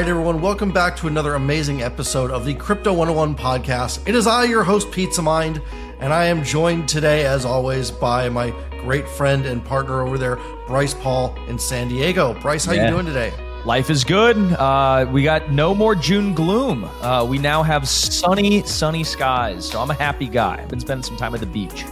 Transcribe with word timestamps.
right, 0.00 0.08
everyone, 0.08 0.40
welcome 0.40 0.72
back 0.72 0.96
to 0.96 1.06
another 1.06 1.34
amazing 1.34 1.80
episode 1.80 2.32
of 2.32 2.44
the 2.44 2.52
Crypto 2.52 2.92
101 2.92 3.36
podcast. 3.36 4.08
It 4.08 4.16
is 4.16 4.26
I, 4.26 4.42
your 4.42 4.64
host, 4.64 4.90
Pizza 4.90 5.22
Mind, 5.22 5.62
and 6.00 6.12
I 6.12 6.24
am 6.24 6.42
joined 6.42 6.88
today, 6.88 7.24
as 7.24 7.44
always, 7.44 7.92
by 7.92 8.28
my 8.28 8.52
great 8.80 9.08
friend 9.08 9.46
and 9.46 9.64
partner 9.64 10.04
over 10.04 10.18
there, 10.18 10.34
Bryce 10.66 10.94
Paul 10.94 11.38
in 11.46 11.60
San 11.60 11.86
Diego. 11.86 12.34
Bryce, 12.40 12.64
how 12.64 12.72
yeah. 12.72 12.86
you 12.86 12.90
doing 12.90 13.06
today? 13.06 13.32
Life 13.64 13.88
is 13.88 14.02
good. 14.02 14.36
Uh, 14.36 15.08
we 15.12 15.22
got 15.22 15.52
no 15.52 15.76
more 15.76 15.94
June 15.94 16.34
gloom. 16.34 16.82
Uh, 17.00 17.24
we 17.24 17.38
now 17.38 17.62
have 17.62 17.86
sunny, 17.86 18.64
sunny 18.64 19.04
skies. 19.04 19.70
So 19.70 19.80
I'm 19.80 19.92
a 19.92 19.94
happy 19.94 20.26
guy. 20.26 20.56
I've 20.60 20.70
been 20.70 20.80
spending 20.80 21.04
some 21.04 21.16
time 21.16 21.34
at 21.34 21.40
the 21.40 21.46
beach. 21.46 21.84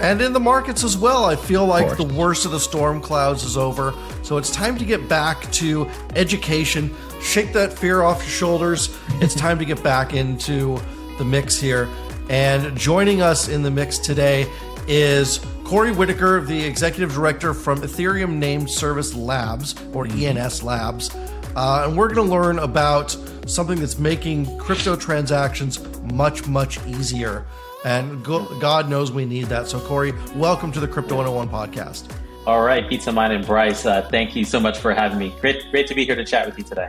And 0.00 0.20
in 0.20 0.32
the 0.32 0.40
markets 0.40 0.82
as 0.82 0.96
well, 0.96 1.24
I 1.24 1.36
feel 1.36 1.64
like 1.66 1.96
the 1.96 2.04
worst 2.04 2.46
of 2.46 2.50
the 2.50 2.58
storm 2.58 3.00
clouds 3.00 3.44
is 3.44 3.56
over. 3.56 3.94
So 4.22 4.38
it's 4.38 4.50
time 4.50 4.76
to 4.78 4.84
get 4.84 5.08
back 5.08 5.50
to 5.52 5.88
education, 6.16 6.94
shake 7.24 7.52
that 7.54 7.72
fear 7.72 8.02
off 8.02 8.18
your 8.18 8.30
shoulders. 8.30 8.96
It's 9.14 9.34
time 9.34 9.58
to 9.58 9.64
get 9.64 9.82
back 9.82 10.14
into 10.14 10.78
the 11.18 11.24
mix 11.24 11.58
here. 11.58 11.88
And 12.28 12.76
joining 12.76 13.22
us 13.22 13.48
in 13.48 13.62
the 13.62 13.70
mix 13.70 13.98
today 13.98 14.46
is 14.86 15.38
Khori 15.64 15.94
Whittacker, 15.94 16.46
the 16.46 16.64
executive 16.64 17.12
director 17.12 17.54
from 17.54 17.80
Ethereum 17.80 18.34
Name 18.34 18.68
Service 18.68 19.14
Labs, 19.14 19.74
or 19.92 20.06
ENS 20.06 20.62
Labs. 20.62 21.10
Uh, 21.56 21.86
and 21.86 21.96
we're 21.96 22.12
going 22.12 22.28
to 22.28 22.34
learn 22.34 22.58
about 22.58 23.16
something 23.46 23.78
that's 23.78 23.98
making 23.98 24.58
crypto 24.58 24.94
transactions 24.94 25.80
much, 26.12 26.46
much 26.46 26.84
easier. 26.86 27.46
And 27.84 28.24
God 28.24 28.88
knows 28.88 29.12
we 29.12 29.24
need 29.24 29.46
that. 29.46 29.68
So, 29.68 29.78
Khori, 29.78 30.14
welcome 30.36 30.72
to 30.72 30.80
the 30.80 30.88
Crypto 30.88 31.16
101 31.16 31.48
podcast. 31.48 32.10
All 32.46 32.62
right, 32.62 32.86
Pizza 32.88 33.10
Mind 33.10 33.32
and 33.32 33.46
Bryce, 33.46 33.86
uh, 33.86 34.06
thank 34.10 34.36
you 34.36 34.44
so 34.44 34.60
much 34.60 34.78
for 34.78 34.92
having 34.92 35.18
me. 35.18 35.34
Great, 35.40 35.64
great 35.70 35.86
to 35.86 35.94
be 35.94 36.04
here 36.04 36.14
to 36.14 36.24
chat 36.24 36.46
with 36.46 36.58
you 36.58 36.64
today. 36.64 36.88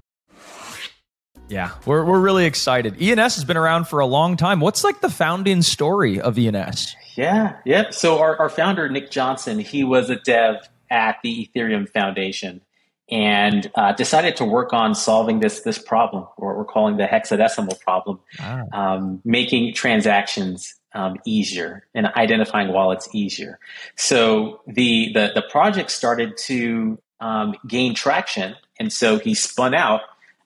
Yeah, 1.51 1.71
we're, 1.85 2.05
we're 2.05 2.19
really 2.21 2.45
excited. 2.45 3.01
ENS 3.01 3.35
has 3.35 3.43
been 3.43 3.57
around 3.57 3.89
for 3.89 3.99
a 3.99 4.05
long 4.05 4.37
time. 4.37 4.61
What's 4.61 4.85
like 4.85 5.01
the 5.01 5.09
founding 5.09 5.61
story 5.61 6.21
of 6.21 6.37
ENS? 6.37 6.95
Yeah, 7.17 7.57
yep. 7.65 7.93
So 7.93 8.19
our, 8.19 8.37
our 8.37 8.49
founder, 8.49 8.87
Nick 8.87 9.11
Johnson, 9.11 9.59
he 9.59 9.83
was 9.83 10.09
a 10.09 10.15
dev 10.15 10.69
at 10.89 11.17
the 11.23 11.49
Ethereum 11.53 11.89
Foundation 11.89 12.61
and 13.09 13.69
uh, 13.75 13.91
decided 13.91 14.37
to 14.37 14.45
work 14.45 14.71
on 14.71 14.95
solving 14.95 15.41
this 15.41 15.59
this 15.61 15.77
problem, 15.77 16.25
or 16.37 16.57
we're 16.57 16.63
calling 16.63 16.95
the 16.95 17.03
hexadecimal 17.05 17.77
problem, 17.81 18.21
ah. 18.39 18.63
um, 18.71 19.21
making 19.25 19.73
transactions 19.73 20.75
um, 20.93 21.17
easier 21.25 21.85
and 21.93 22.07
identifying 22.07 22.69
wallets 22.69 23.09
easier. 23.11 23.59
So 23.97 24.61
the 24.67 25.11
the, 25.13 25.31
the 25.35 25.41
project 25.41 25.91
started 25.91 26.37
to 26.45 26.97
um, 27.19 27.55
gain 27.67 27.93
traction, 27.93 28.55
and 28.79 28.93
so 28.93 29.19
he 29.19 29.33
spun 29.35 29.73
out 29.73 30.01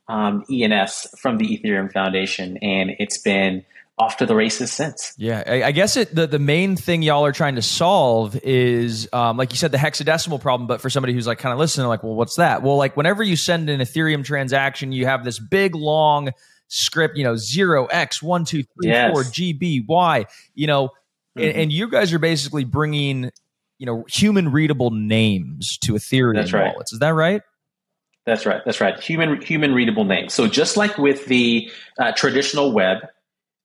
um, 0.08 0.44
ENS 0.52 1.08
from 1.20 1.38
the 1.38 1.58
Ethereum 1.58 1.92
Foundation, 1.92 2.58
and 2.58 2.92
it's 3.00 3.18
been 3.18 3.66
off 3.98 4.18
to 4.18 4.26
the 4.26 4.36
races 4.36 4.72
since. 4.72 5.14
Yeah, 5.18 5.44
I, 5.48 5.64
I 5.64 5.72
guess 5.72 5.96
it, 5.96 6.14
the 6.14 6.28
the 6.28 6.40
main 6.40 6.76
thing 6.76 7.02
y'all 7.02 7.26
are 7.26 7.32
trying 7.32 7.56
to 7.56 7.62
solve 7.62 8.36
is, 8.44 9.08
um, 9.14 9.38
like 9.38 9.52
you 9.52 9.58
said, 9.58 9.72
the 9.72 9.78
hexadecimal 9.78 10.42
problem. 10.42 10.68
But 10.68 10.82
for 10.82 10.90
somebody 10.90 11.14
who's 11.14 11.28
like 11.28 11.40
kind 11.40 11.54
of 11.54 11.60
listening, 11.60 11.88
like, 11.88 12.04
well, 12.04 12.16
what's 12.16 12.36
that? 12.36 12.62
Well, 12.62 12.78
like 12.78 12.98
whenever 12.98 13.24
you 13.24 13.36
send 13.36 13.70
an 13.70 13.80
Ethereum 13.80 14.24
transaction, 14.24 14.92
you 14.92 15.06
have 15.06 15.24
this 15.24 15.40
big 15.40 15.76
long 15.76 16.32
script, 16.68 17.18
you 17.18 17.24
know, 17.24 17.36
zero 17.36 17.86
x 17.86 18.22
one 18.22 18.44
two 18.46 18.64
three 18.64 18.90
yes. 18.90 19.12
four 19.12 19.24
G 19.24 19.54
B 19.54 19.84
Y, 19.88 20.26
you 20.54 20.68
know, 20.68 20.88
mm-hmm. 20.88 21.44
and, 21.44 21.58
and, 21.58 21.72
you 21.72 21.90
guys 21.90 22.12
are 22.12 22.20
basically 22.20 22.64
bringing, 22.64 23.32
you 23.78 23.86
know, 23.86 24.04
human 24.10 24.52
readable 24.52 24.92
names 24.92 25.78
to 25.80 25.94
Ethereum 25.94 26.36
That's 26.36 26.54
right. 26.54 26.74
wallets. 26.74 26.92
Is 26.92 27.00
that 27.00 27.14
right? 27.14 27.42
That's 28.25 28.46
right. 28.46 28.62
That's 28.66 28.81
right. 28.81 29.00
Human 29.00 29.41
human 29.41 29.74
readable 29.74 30.03
names. 30.03 30.34
So 30.34 30.47
just 30.47 30.75
like 30.78 30.97
with 30.97 31.28
the 31.28 31.69
uh, 32.00 32.12
traditional 32.13 32.72
web, 32.72 33.08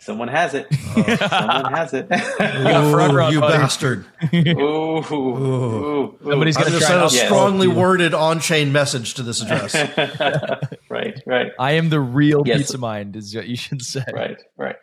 Someone 0.00 0.28
has 0.28 0.54
it. 0.54 0.66
Oh. 0.70 1.02
Someone 1.28 1.72
has 1.74 1.92
it. 1.92 2.10
Ooh, 2.10 3.30
you 3.30 3.40
bastard. 3.42 4.06
Ooh, 4.32 5.04
ooh, 5.12 5.12
ooh. 5.12 6.18
Somebody's 6.24 6.56
going 6.56 6.72
to 6.72 6.80
send 6.80 7.02
a 7.02 7.10
strongly 7.10 7.68
worded 7.68 8.14
on-chain 8.14 8.72
message 8.72 9.12
to 9.14 9.22
this 9.22 9.42
address. 9.42 9.74
right, 10.88 11.22
right. 11.26 11.52
I 11.58 11.72
am 11.72 11.90
the 11.90 12.00
real 12.00 12.44
yes. 12.46 12.58
pizza 12.58 12.78
mind 12.78 13.14
is 13.14 13.36
what 13.36 13.46
you 13.46 13.56
should 13.56 13.82
say. 13.82 14.04
Right, 14.10 14.42
right. 14.56 14.76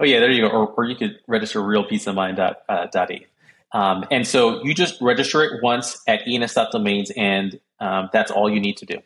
Oh 0.00 0.04
yeah, 0.04 0.18
there 0.18 0.30
you 0.32 0.42
go. 0.42 0.48
Or, 0.48 0.66
or 0.66 0.84
you 0.84 0.96
could 0.96 1.20
register 1.28 1.60
realpizzamind.e. 1.60 3.26
Uh, 3.72 3.78
um, 3.78 4.04
and 4.10 4.26
so 4.26 4.64
you 4.64 4.74
just 4.74 5.00
register 5.00 5.44
it 5.44 5.62
once 5.62 6.02
at 6.08 6.26
ens.domains 6.26 7.12
and 7.16 7.60
um, 7.78 8.10
that's 8.12 8.32
all 8.32 8.50
you 8.50 8.58
need 8.58 8.78
to 8.78 8.86
do. 8.86 8.98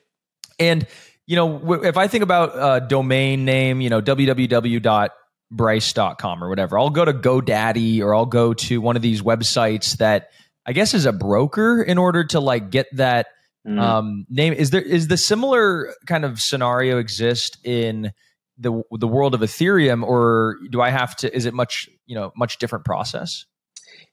And 0.58 0.86
you 1.26 1.36
know, 1.36 1.74
if 1.84 1.98
I 1.98 2.08
think 2.08 2.24
about 2.24 2.52
a 2.54 2.86
domain 2.86 3.44
name, 3.44 3.82
you 3.82 3.90
know, 3.90 4.00
www 4.00 5.10
bryce.com 5.50 6.42
or 6.42 6.48
whatever. 6.48 6.78
I'll 6.78 6.90
go 6.90 7.04
to 7.04 7.12
GoDaddy 7.12 8.00
or 8.00 8.14
I'll 8.14 8.26
go 8.26 8.54
to 8.54 8.80
one 8.80 8.96
of 8.96 9.02
these 9.02 9.22
websites 9.22 9.96
that 9.98 10.30
I 10.66 10.72
guess 10.72 10.94
is 10.94 11.06
a 11.06 11.12
broker 11.12 11.82
in 11.82 11.98
order 11.98 12.24
to 12.24 12.40
like 12.40 12.70
get 12.70 12.86
that 12.94 13.28
mm. 13.66 13.80
um, 13.80 14.26
name. 14.28 14.52
Is 14.52 14.70
there 14.70 14.82
is 14.82 15.08
the 15.08 15.16
similar 15.16 15.94
kind 16.06 16.24
of 16.24 16.40
scenario 16.40 16.98
exist 16.98 17.58
in 17.64 18.12
the 18.58 18.82
the 18.90 19.08
world 19.08 19.34
of 19.34 19.40
Ethereum, 19.40 20.02
or 20.02 20.56
do 20.70 20.80
I 20.80 20.90
have 20.90 21.16
to? 21.16 21.34
Is 21.34 21.46
it 21.46 21.54
much 21.54 21.88
you 22.06 22.14
know 22.14 22.32
much 22.36 22.58
different 22.58 22.84
process? 22.84 23.46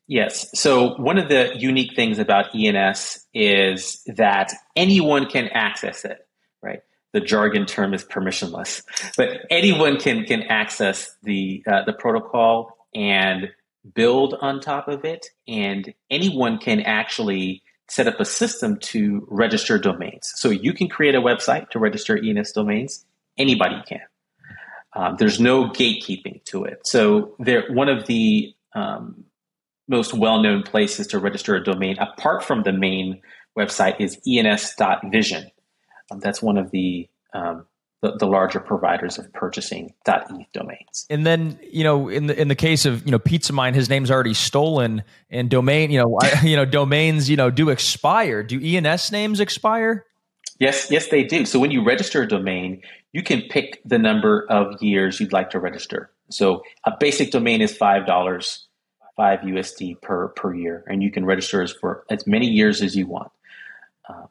Yes. 0.07 0.47
So 0.53 0.95
one 0.95 1.17
of 1.17 1.29
the 1.29 1.53
unique 1.57 1.95
things 1.95 2.19
about 2.19 2.55
ENS 2.55 3.25
is 3.33 4.03
that 4.15 4.53
anyone 4.75 5.25
can 5.25 5.47
access 5.47 6.05
it, 6.05 6.19
right? 6.61 6.81
The 7.15 7.21
jargon 7.21 7.65
term 7.65 7.93
is 7.93 8.03
permissionless, 8.03 8.83
but 9.15 9.29
anyone 9.49 9.97
can 9.97 10.25
can 10.25 10.43
access 10.43 11.15
the 11.23 11.63
uh, 11.65 11.85
the 11.85 11.93
protocol 11.93 12.77
and 12.93 13.51
build 13.93 14.35
on 14.41 14.59
top 14.59 14.89
of 14.89 15.05
it, 15.05 15.27
and 15.47 15.93
anyone 16.11 16.57
can 16.57 16.81
actually 16.81 17.63
set 17.87 18.05
up 18.05 18.19
a 18.19 18.25
system 18.25 18.77
to 18.79 19.25
register 19.29 19.77
domains. 19.79 20.33
So 20.35 20.49
you 20.49 20.73
can 20.73 20.89
create 20.89 21.15
a 21.15 21.21
website 21.21 21.69
to 21.69 21.79
register 21.79 22.17
ENS 22.21 22.51
domains. 22.51 23.05
Anybody 23.37 23.81
can. 23.87 24.01
Um, 24.93 25.15
there's 25.17 25.39
no 25.39 25.69
gatekeeping 25.69 26.43
to 26.45 26.65
it. 26.65 26.85
So 26.85 27.35
there, 27.39 27.63
one 27.69 27.87
of 27.87 28.07
the 28.07 28.53
um, 28.73 29.23
most 29.87 30.13
well-known 30.13 30.63
places 30.63 31.07
to 31.07 31.19
register 31.19 31.55
a 31.55 31.63
domain, 31.63 31.97
apart 31.97 32.43
from 32.43 32.63
the 32.63 32.73
main 32.73 33.21
website, 33.57 34.01
is 34.01 34.19
ens.vision. 34.27 35.51
That's 36.11 36.41
one 36.41 36.57
of 36.57 36.71
the, 36.71 37.09
um, 37.33 37.65
the, 38.01 38.17
the 38.17 38.27
larger 38.27 38.59
providers 38.59 39.17
of 39.17 39.31
purchasing 39.33 39.93
.eth 40.07 40.31
domains. 40.53 41.05
And 41.09 41.25
then 41.25 41.59
you 41.63 41.83
know 41.83 42.09
in 42.09 42.27
the 42.27 42.39
in 42.39 42.47
the 42.47 42.55
case 42.55 42.85
of 42.85 43.05
you 43.05 43.11
know 43.11 43.19
Pizza 43.19 43.53
Mind, 43.53 43.75
his 43.75 43.89
name's 43.89 44.11
already 44.11 44.33
stolen, 44.33 45.03
and 45.29 45.49
domain 45.49 45.91
you 45.91 45.99
know 45.99 46.19
I, 46.21 46.41
you 46.43 46.55
know 46.55 46.65
domains 46.65 47.29
you 47.29 47.37
know 47.37 47.49
do 47.49 47.69
expire. 47.69 48.43
Do 48.43 48.59
ENS 48.61 49.11
names 49.11 49.39
expire? 49.39 50.05
Yes, 50.59 50.89
yes, 50.89 51.09
they 51.09 51.23
do. 51.23 51.45
So 51.45 51.59
when 51.59 51.71
you 51.71 51.83
register 51.83 52.21
a 52.21 52.27
domain, 52.27 52.81
you 53.11 53.23
can 53.23 53.41
pick 53.41 53.81
the 53.83 53.99
number 53.99 54.45
of 54.49 54.81
years 54.81 55.19
you'd 55.19 55.33
like 55.33 55.49
to 55.49 55.59
register. 55.59 56.11
So 56.29 56.63
a 56.85 56.93
basic 56.97 57.31
domain 57.31 57.61
is 57.61 57.75
five 57.75 58.05
dollars, 58.05 58.67
five 59.17 59.39
USD 59.39 60.01
per 60.01 60.29
per 60.29 60.53
year, 60.53 60.83
and 60.87 61.03
you 61.03 61.11
can 61.11 61.25
register 61.25 61.61
as 61.61 61.71
for 61.73 62.05
as 62.09 62.25
many 62.25 62.47
years 62.47 62.81
as 62.81 62.95
you 62.95 63.07
want. 63.07 63.31
Uh, 64.07 64.27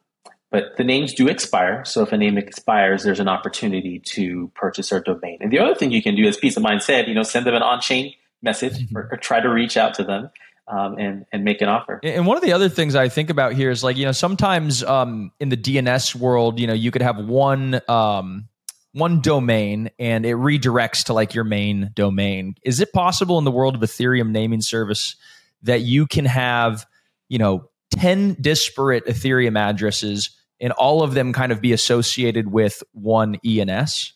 but 0.55 0.77
the 0.77 0.85
names 0.85 1.13
do 1.13 1.27
expire. 1.27 1.83
So 1.83 2.01
if 2.03 2.13
a 2.13 2.17
name 2.17 2.37
expires, 2.37 3.03
there's 3.03 3.19
an 3.19 3.27
opportunity 3.27 3.99
to 4.13 4.49
purchase 4.55 4.93
our 4.93 5.01
domain. 5.01 5.39
And 5.41 5.51
the 5.51 5.59
other 5.59 5.75
thing 5.75 5.91
you 5.91 6.01
can 6.01 6.15
do, 6.15 6.23
as 6.23 6.37
of 6.37 6.63
Mind 6.63 6.81
said, 6.81 7.09
you 7.09 7.13
know, 7.13 7.23
send 7.23 7.45
them 7.45 7.55
an 7.55 7.61
on-chain 7.61 8.13
message 8.41 8.77
mm-hmm. 8.77 8.95
or, 8.95 9.09
or 9.11 9.17
try 9.17 9.41
to 9.41 9.49
reach 9.49 9.75
out 9.75 9.95
to 9.95 10.05
them. 10.05 10.29
Um, 10.67 10.97
and 10.97 11.25
and 11.31 11.43
make 11.43 11.61
an 11.61 11.69
offer. 11.69 11.99
And 12.01 12.25
one 12.25 12.37
of 12.37 12.41
the 12.41 12.53
other 12.53 12.69
things 12.69 12.95
I 12.95 13.07
think 13.07 13.29
about 13.29 13.53
here 13.53 13.69
is 13.69 13.83
like 13.83 13.97
you 13.97 14.05
know 14.05 14.11
sometimes 14.11 14.81
um, 14.81 15.31
in 15.39 15.49
the 15.49 15.57
DNS 15.57 16.15
world, 16.15 16.59
you 16.59 16.65
know, 16.65 16.73
you 16.73 16.89
could 16.89 17.03
have 17.03 17.23
one 17.23 17.79
um, 17.87 18.47
one 18.91 19.21
domain 19.21 19.91
and 19.99 20.25
it 20.25 20.35
redirects 20.35 21.03
to 21.03 21.13
like 21.13 21.35
your 21.35 21.43
main 21.43 21.91
domain. 21.93 22.55
Is 22.63 22.79
it 22.79 22.93
possible 22.93 23.37
in 23.37 23.43
the 23.43 23.51
world 23.51 23.75
of 23.75 23.81
Ethereum 23.81 24.31
naming 24.31 24.61
service 24.61 25.17
that 25.61 25.81
you 25.81 26.07
can 26.07 26.25
have 26.25 26.87
you 27.29 27.37
know 27.37 27.69
ten 27.91 28.35
disparate 28.41 29.05
Ethereum 29.05 29.59
addresses 29.59 30.31
and 30.59 30.71
all 30.73 31.03
of 31.03 31.13
them 31.13 31.33
kind 31.33 31.51
of 31.51 31.61
be 31.61 31.73
associated 31.73 32.51
with 32.51 32.83
one 32.93 33.37
ENS? 33.45 34.13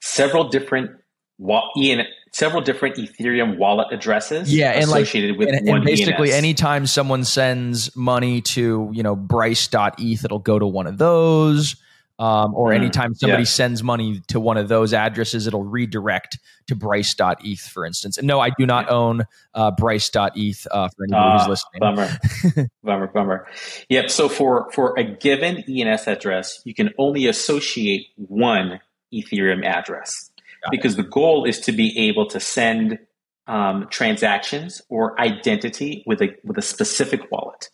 Several 0.00 0.48
different 0.48 0.90
wa- 1.38 1.68
EN, 1.80 2.04
several 2.32 2.62
different 2.62 2.96
Ethereum 2.96 3.58
wallet 3.58 3.88
addresses. 3.90 4.52
Yeah, 4.52 4.72
and 4.72 4.84
associated 4.84 5.30
like, 5.30 5.38
with 5.38 5.48
and, 5.48 5.66
one 5.68 5.76
and 5.78 5.86
basically, 5.86 6.28
ENS. 6.28 6.36
anytime 6.36 6.86
someone 6.86 7.24
sends 7.24 7.94
money 7.96 8.40
to 8.42 8.90
you 8.92 9.02
know 9.02 9.16
Bryce.eth, 9.16 10.24
it'll 10.24 10.38
go 10.38 10.58
to 10.58 10.66
one 10.66 10.86
of 10.86 10.98
those. 10.98 11.76
Um, 12.18 12.52
or 12.54 12.70
mm, 12.70 12.74
anytime 12.74 13.14
somebody 13.14 13.42
yeah. 13.42 13.48
sends 13.48 13.82
money 13.82 14.20
to 14.26 14.40
one 14.40 14.56
of 14.56 14.66
those 14.66 14.92
addresses, 14.92 15.46
it'll 15.46 15.64
redirect 15.64 16.38
to 16.66 16.74
Bryce.eth, 16.74 17.60
for 17.60 17.86
instance. 17.86 18.18
And 18.18 18.26
no, 18.26 18.40
I 18.40 18.50
do 18.50 18.66
not 18.66 18.90
own 18.90 19.22
uh, 19.54 19.70
Bryce.eth 19.70 20.66
uh, 20.70 20.88
for 20.88 21.04
anybody 21.04 21.14
uh, 21.14 21.38
who's 21.38 21.48
listening. 21.48 21.80
Bummer, 21.80 22.68
bummer, 22.82 23.06
bummer. 23.06 23.46
Yep. 23.88 24.10
So 24.10 24.28
for 24.28 24.68
for 24.72 24.98
a 24.98 25.04
given 25.04 25.62
ENS 25.68 26.08
address, 26.08 26.60
you 26.64 26.74
can 26.74 26.90
only 26.98 27.26
associate 27.26 28.06
one 28.16 28.80
Ethereum 29.14 29.64
address 29.64 30.30
Got 30.64 30.70
because 30.72 30.94
it. 30.94 31.02
the 31.02 31.08
goal 31.08 31.44
is 31.44 31.60
to 31.60 31.72
be 31.72 32.08
able 32.08 32.26
to 32.26 32.40
send 32.40 32.98
um, 33.46 33.86
transactions 33.90 34.82
or 34.88 35.18
identity 35.20 36.02
with 36.06 36.20
a 36.20 36.34
with 36.44 36.58
a 36.58 36.62
specific 36.62 37.30
wallet. 37.30 37.70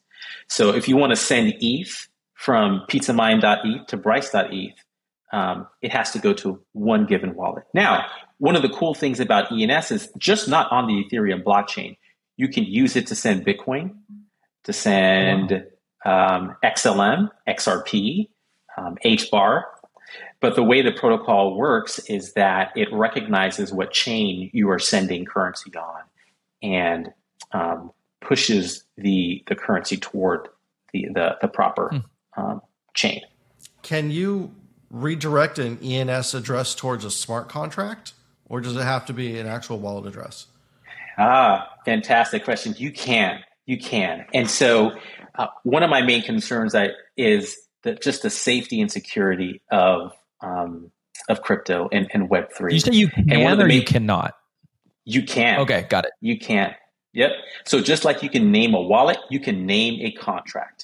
So 0.48 0.74
if 0.74 0.88
you 0.88 0.96
want 0.96 1.10
to 1.10 1.16
send 1.16 1.54
ETH 1.60 2.08
from 2.44 2.84
pizzamind.eth 2.90 3.86
to 3.86 3.96
bryce.eth, 3.96 4.84
um, 5.32 5.66
it 5.80 5.90
has 5.92 6.10
to 6.10 6.18
go 6.18 6.34
to 6.34 6.62
one 6.72 7.06
given 7.06 7.34
wallet. 7.34 7.64
Now, 7.72 8.04
one 8.36 8.54
of 8.54 8.60
the 8.60 8.68
cool 8.68 8.92
things 8.92 9.18
about 9.18 9.50
ENS 9.50 9.90
is 9.90 10.12
just 10.18 10.46
not 10.46 10.70
on 10.70 10.86
the 10.86 11.02
Ethereum 11.02 11.42
blockchain. 11.42 11.96
You 12.36 12.48
can 12.48 12.64
use 12.64 12.96
it 12.96 13.06
to 13.06 13.14
send 13.14 13.46
Bitcoin, 13.46 13.94
to 14.64 14.74
send 14.74 15.52
um, 16.04 16.54
XLM, 16.62 17.30
XRP, 17.48 18.28
um, 18.76 18.98
HBAR. 19.02 19.62
But 20.40 20.54
the 20.54 20.62
way 20.62 20.82
the 20.82 20.92
protocol 20.92 21.56
works 21.56 21.98
is 22.10 22.34
that 22.34 22.72
it 22.76 22.92
recognizes 22.92 23.72
what 23.72 23.90
chain 23.90 24.50
you 24.52 24.68
are 24.68 24.78
sending 24.78 25.24
currency 25.24 25.72
on 25.74 26.02
and 26.62 27.12
um, 27.52 27.90
pushes 28.20 28.84
the, 28.98 29.42
the 29.46 29.54
currency 29.54 29.96
toward 29.96 30.48
the, 30.92 31.06
the, 31.14 31.36
the 31.40 31.48
proper 31.48 31.88
hmm 31.88 31.98
um, 32.36 32.60
chain. 32.94 33.22
Can 33.82 34.10
you 34.10 34.54
redirect 34.90 35.58
an 35.58 35.78
ENS 35.82 36.34
address 36.34 36.74
towards 36.74 37.04
a 37.04 37.10
smart 37.10 37.48
contract, 37.48 38.12
or 38.46 38.60
does 38.60 38.76
it 38.76 38.82
have 38.82 39.06
to 39.06 39.12
be 39.12 39.38
an 39.38 39.46
actual 39.46 39.78
wallet 39.78 40.06
address? 40.06 40.46
Ah, 41.18 41.70
fantastic 41.84 42.44
question. 42.44 42.74
You 42.76 42.90
can, 42.90 43.40
you 43.66 43.78
can, 43.78 44.26
and 44.32 44.50
so 44.50 44.92
uh, 45.36 45.46
one 45.62 45.82
of 45.82 45.90
my 45.90 46.02
main 46.02 46.22
concerns 46.22 46.74
I, 46.74 46.90
is 47.16 47.56
that 47.82 48.02
just 48.02 48.22
the 48.22 48.30
safety 48.30 48.80
and 48.80 48.90
security 48.90 49.60
of 49.70 50.12
um, 50.40 50.90
of 51.28 51.42
crypto 51.42 51.88
and, 51.92 52.08
and 52.12 52.28
Web 52.28 52.52
three. 52.52 52.74
You 52.74 52.80
say 52.80 52.92
you 52.92 53.08
can, 53.08 53.30
and 53.30 53.42
one 53.42 53.52
of 53.52 53.58
the 53.58 53.66
main, 53.66 53.80
you 53.80 53.86
cannot. 53.86 54.34
You 55.04 55.22
can. 55.22 55.60
Okay, 55.60 55.86
got 55.88 56.04
it. 56.04 56.12
You 56.20 56.38
can. 56.38 56.74
Yep. 57.12 57.30
So 57.64 57.80
just 57.80 58.04
like 58.04 58.22
you 58.22 58.28
can 58.28 58.50
name 58.50 58.74
a 58.74 58.80
wallet, 58.80 59.18
you 59.30 59.38
can 59.38 59.66
name 59.66 60.00
a 60.02 60.10
contract. 60.12 60.83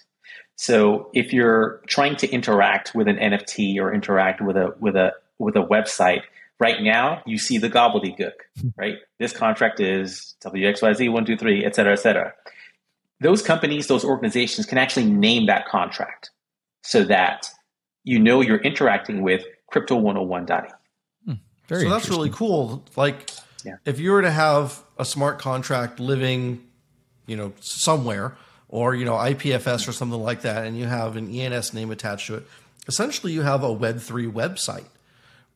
So 0.60 1.08
if 1.14 1.32
you're 1.32 1.80
trying 1.86 2.16
to 2.16 2.28
interact 2.28 2.94
with 2.94 3.08
an 3.08 3.16
NFT 3.16 3.78
or 3.78 3.94
interact 3.94 4.42
with 4.42 4.58
a 4.58 4.74
with 4.78 4.94
a 4.94 5.14
with 5.38 5.56
a 5.56 5.62
website, 5.62 6.20
right 6.58 6.82
now 6.82 7.22
you 7.24 7.38
see 7.38 7.56
the 7.56 7.70
gobbledygook, 7.70 8.32
right? 8.76 8.96
This 9.18 9.32
contract 9.32 9.80
is 9.80 10.34
WXYZ123, 10.44 11.64
et 11.64 11.74
cetera, 11.74 11.94
et 11.94 11.96
cetera. 11.96 12.34
Those 13.20 13.40
companies, 13.40 13.86
those 13.86 14.04
organizations 14.04 14.66
can 14.66 14.76
actually 14.76 15.06
name 15.06 15.46
that 15.46 15.66
contract 15.66 16.28
so 16.82 17.04
that 17.04 17.48
you 18.04 18.18
know 18.18 18.42
you're 18.42 18.60
interacting 18.60 19.22
with 19.22 19.42
crypto 19.68 19.98
101.e. 19.98 20.68
Hmm, 21.24 21.32
very 21.68 21.84
so 21.84 21.88
that's 21.88 22.10
really 22.10 22.28
cool. 22.28 22.84
Like 22.96 23.30
yeah. 23.64 23.76
if 23.86 23.98
you 23.98 24.10
were 24.10 24.20
to 24.20 24.30
have 24.30 24.84
a 24.98 25.06
smart 25.06 25.38
contract 25.38 26.00
living 26.00 26.66
you 27.30 27.36
know, 27.36 27.52
somewhere, 27.60 28.36
or 28.70 28.94
you 28.94 29.04
know, 29.04 29.14
IPFS 29.14 29.86
or 29.88 29.92
something 29.92 30.20
like 30.20 30.42
that, 30.42 30.64
and 30.64 30.78
you 30.78 30.86
have 30.86 31.16
an 31.16 31.34
ENS 31.34 31.74
name 31.74 31.90
attached 31.90 32.28
to 32.28 32.36
it, 32.36 32.46
essentially 32.86 33.32
you 33.32 33.42
have 33.42 33.62
a 33.62 33.68
Web3 33.68 34.32
website 34.32 34.86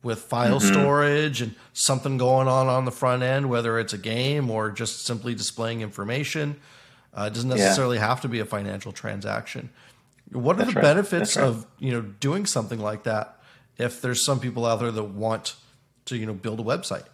with 0.03 0.19
file 0.19 0.59
mm-hmm. 0.59 0.71
storage 0.71 1.41
and 1.41 1.55
something 1.73 2.17
going 2.17 2.47
on 2.47 2.67
on 2.67 2.85
the 2.85 2.91
front 2.91 3.23
end, 3.23 3.49
whether 3.49 3.79
it's 3.79 3.93
a 3.93 3.97
game 3.97 4.51
or 4.51 4.69
just 4.69 5.05
simply 5.05 5.33
displaying 5.33 5.81
information. 5.81 6.57
Uh, 7.13 7.23
it 7.23 7.33
doesn't 7.33 7.49
necessarily 7.49 7.97
yeah. 7.97 8.07
have 8.07 8.21
to 8.21 8.27
be 8.27 8.39
a 8.39 8.45
financial 8.45 8.91
transaction. 8.91 9.69
What 10.31 10.57
are 10.57 10.59
That's 10.59 10.69
the 10.69 10.75
right. 10.75 10.83
benefits 10.83 11.37
right. 11.37 11.45
of 11.45 11.65
you 11.79 11.91
know 11.91 12.01
doing 12.01 12.45
something 12.45 12.79
like 12.79 13.03
that? 13.03 13.39
If 13.77 14.01
there's 14.01 14.23
some 14.23 14.39
people 14.39 14.65
out 14.65 14.79
there 14.79 14.91
that 14.91 15.03
want 15.03 15.55
to 16.05 16.17
you 16.17 16.25
know 16.25 16.33
build 16.33 16.59
a 16.59 16.63
website. 16.63 17.05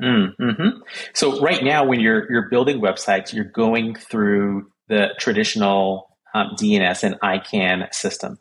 Mm-hmm. 0.00 0.80
So 1.12 1.40
right 1.42 1.62
now, 1.62 1.84
when 1.84 2.00
you're 2.00 2.30
you're 2.32 2.48
building 2.48 2.80
websites, 2.80 3.34
you're 3.34 3.44
going 3.44 3.94
through 3.94 4.70
the 4.90 5.14
traditional 5.18 6.10
um, 6.34 6.50
DNS 6.56 7.02
and 7.02 7.18
ICANN 7.20 7.94
system, 7.94 8.38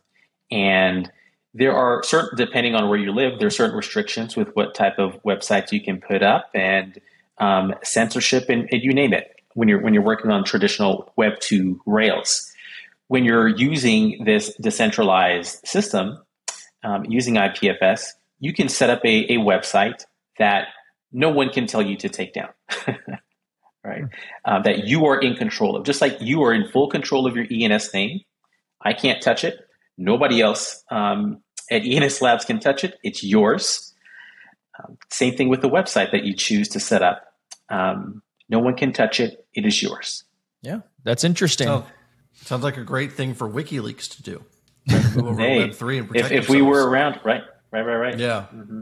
and 0.52 1.10
there 1.54 1.76
are 1.76 2.04
certain 2.04 2.38
depending 2.38 2.76
on 2.76 2.90
where 2.90 3.00
you 3.00 3.12
live, 3.12 3.40
there 3.40 3.48
are 3.48 3.52
certain 3.52 3.76
restrictions 3.76 4.36
with 4.36 4.50
what 4.56 4.76
type 4.76 5.00
of 5.00 5.22
websites 5.24 5.72
you 5.72 5.82
can 5.82 6.00
put 6.02 6.22
up 6.22 6.50
and 6.54 7.00
um, 7.38 7.74
censorship 7.84 8.50
and, 8.50 8.68
and 8.72 8.84
you 8.84 8.94
name 8.94 9.14
it 9.14 9.32
when 9.54 9.68
you're 9.68 9.82
when 9.82 9.94
you're 9.94 10.04
working 10.04 10.32
on 10.32 10.44
traditional 10.44 11.12
Web 11.16 11.40
two 11.40 11.82
Rails. 11.86 12.52
When 13.08 13.26
you're 13.26 13.48
using 13.48 14.24
this 14.26 14.54
decentralized 14.62 15.66
system 15.66 16.20
um, 16.84 17.06
using 17.06 17.36
IPFS, 17.36 18.12
you 18.40 18.54
can 18.54 18.70
set 18.70 18.90
up 18.90 19.04
a, 19.04 19.34
a 19.34 19.38
website 19.38 20.06
that 20.38 20.68
no 21.12 21.30
one 21.30 21.50
can 21.50 21.66
tell 21.66 21.82
you 21.82 21.98
to 21.98 22.10
take 22.10 22.34
down. 22.34 22.50
right? 23.84 24.04
Uh, 24.46 24.62
that 24.62 24.86
you 24.86 25.06
are 25.06 25.20
in 25.20 25.36
control 25.36 25.76
of. 25.76 25.86
Just 25.86 26.02
like 26.02 26.18
you 26.22 26.44
are 26.44 26.54
in 26.54 26.68
full 26.68 26.90
control 26.90 27.26
of 27.26 27.36
your 27.36 27.46
ENS 27.50 27.94
name, 27.94 28.22
I 28.82 28.94
can't 28.94 29.22
touch 29.22 29.44
it. 29.44 29.60
Nobody 29.98 30.42
else 30.42 30.84
um, 30.92 31.42
at 31.70 31.84
ENS 31.84 32.22
Labs 32.22 32.46
can 32.46 32.60
touch 32.60 32.84
it. 32.84 32.98
It's 33.04 33.24
yours. 33.24 33.94
Um, 34.80 34.98
same 35.12 35.36
thing 35.36 35.50
with 35.50 35.62
the 35.62 35.70
website 35.70 36.12
that 36.12 36.24
you 36.24 36.34
choose 36.34 36.70
to 36.70 36.80
set 36.80 37.02
up. 37.02 37.24
Um, 37.70 38.22
no 38.48 38.60
one 38.60 38.76
can 38.76 38.94
touch 38.94 39.20
it. 39.20 39.46
It 39.54 39.66
is 39.66 39.82
yours. 39.82 40.24
Yeah, 40.62 40.80
that's 41.04 41.24
interesting. 41.24 41.68
So, 41.68 41.86
sounds 42.44 42.64
like 42.64 42.78
a 42.78 42.84
great 42.84 43.14
thing 43.14 43.34
for 43.34 43.50
WikiLeaks 43.50 44.16
to 44.16 44.24
do. 44.24 44.44
hey, 45.38 45.70
if, 45.70 46.32
if 46.32 46.50
we 46.50 46.62
were 46.62 46.90
around, 46.90 47.20
right, 47.24 47.44
right, 47.72 47.82
right, 47.82 47.96
right. 47.96 48.18
Yeah. 48.18 48.46
Mm-hmm. 48.54 48.82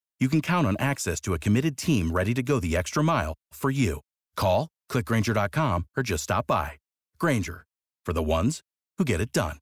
you 0.21 0.29
can 0.29 0.39
count 0.39 0.67
on 0.67 0.77
access 0.79 1.19
to 1.21 1.33
a 1.33 1.39
committed 1.39 1.77
team 1.77 2.11
ready 2.11 2.33
to 2.35 2.43
go 2.43 2.59
the 2.59 2.77
extra 2.77 3.03
mile 3.03 3.33
for 3.51 3.71
you. 3.71 4.01
Call, 4.37 4.69
clickgrainger.com, 4.89 5.87
or 5.97 6.03
just 6.03 6.23
stop 6.23 6.45
by. 6.47 6.73
Grainger, 7.19 7.65
for 8.05 8.13
the 8.13 8.23
ones 8.23 8.61
who 8.97 9.03
get 9.03 9.19
it 9.19 9.31
done. 9.31 9.57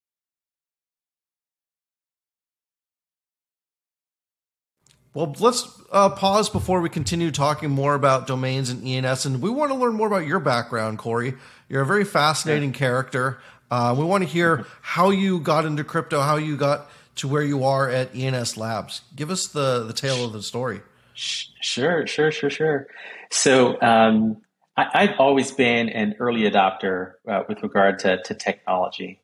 Well, 5.16 5.36
let's 5.39 5.68
uh, 5.92 6.10
pause 6.10 6.50
before 6.50 6.82
we 6.82 6.89
continue 6.89 7.32
talking 7.32 7.72
more 7.72 7.96
about 7.96 8.28
domains 8.28 8.70
and 8.70 8.86
ENS. 8.86 9.25
And 9.25 9.42
we 9.42 9.50
want 9.50 9.72
to 9.72 9.78
learn 9.78 9.96
more 9.96 10.08
about 10.08 10.28
your 10.28 10.39
background, 10.39 11.00
Khori. 11.00 11.38
You're 11.68 11.82
a 11.82 11.86
very 11.86 12.06
fascinating 12.06 12.72
yeah. 12.72 12.78
character. 12.78 13.42
Uh, 13.72 13.96
we 13.98 14.06
want 14.06 14.24
to 14.24 14.30
hear 14.30 14.66
how 14.82 15.10
you 15.10 15.39
got 15.39 15.66
into 15.66 15.84
crypto, 15.84 16.22
how 16.22 16.36
you 16.36 16.58
got 16.58 16.89
to 17.16 17.28
where 17.28 17.44
you 17.44 17.63
are 17.63 17.89
at 17.89 18.16
ENS 18.16 18.58
Labs. 18.58 19.01
Give 19.16 19.30
us 19.30 19.48
the 19.48 19.84
the 19.84 19.94
tale 19.94 20.25
of 20.25 20.34
the 20.34 20.44
story. 20.44 20.82
Sure, 21.13 22.08
sure, 22.08 22.32
sure, 22.32 22.50
sure. 22.50 22.88
So 23.32 23.80
um, 23.82 24.38
I, 24.78 25.08
have 25.08 25.20
always 25.20 25.51
been 25.51 25.89
an 25.89 26.16
early 26.20 26.50
adopter 26.50 27.13
uh, 27.28 27.44
with 27.50 27.62
regard 27.62 28.00
to, 28.00 28.22
to 28.24 28.34
technology. 28.34 29.22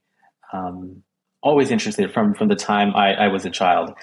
Um, 0.51 1.04
always 1.42 1.72
interested 1.72 2.12
from 2.12 2.34
from 2.34 2.50
the 2.50 2.56
time 2.56 2.94
I, 2.96 3.13
I 3.13 3.27
was 3.30 3.46
a 3.46 3.50
child. 3.50 3.94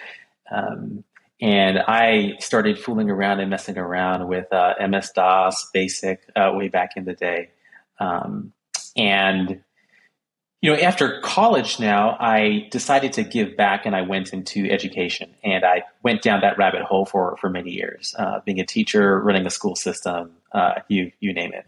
Um, 0.50 1.04
and 1.40 1.78
I 1.78 2.34
started 2.38 2.78
fooling 2.78 3.10
around 3.10 3.40
and 3.40 3.50
messing 3.50 3.76
around 3.76 4.28
with 4.28 4.50
uh, 4.52 4.74
MS 4.88 5.10
DOS 5.10 5.70
Basic 5.74 6.20
uh, 6.36 6.52
way 6.54 6.68
back 6.68 6.92
in 6.96 7.04
the 7.04 7.14
day. 7.14 7.50
Um, 7.98 8.52
and 8.96 9.60
you 10.62 10.70
know, 10.70 10.80
after 10.80 11.20
college 11.20 11.80
now, 11.80 12.16
I 12.20 12.68
decided 12.70 13.12
to 13.14 13.24
give 13.24 13.56
back 13.56 13.84
and 13.84 13.96
I 13.96 14.02
went 14.02 14.32
into 14.32 14.70
education 14.70 15.34
and 15.42 15.64
I 15.64 15.82
went 16.04 16.22
down 16.22 16.40
that 16.42 16.56
rabbit 16.56 16.82
hole 16.82 17.04
for, 17.04 17.36
for 17.40 17.50
many 17.50 17.72
years, 17.72 18.14
uh, 18.16 18.38
being 18.46 18.60
a 18.60 18.64
teacher, 18.64 19.20
running 19.20 19.44
a 19.44 19.50
school 19.50 19.74
system, 19.74 20.30
uh, 20.52 20.74
you, 20.86 21.10
you 21.18 21.34
name 21.34 21.52
it. 21.52 21.66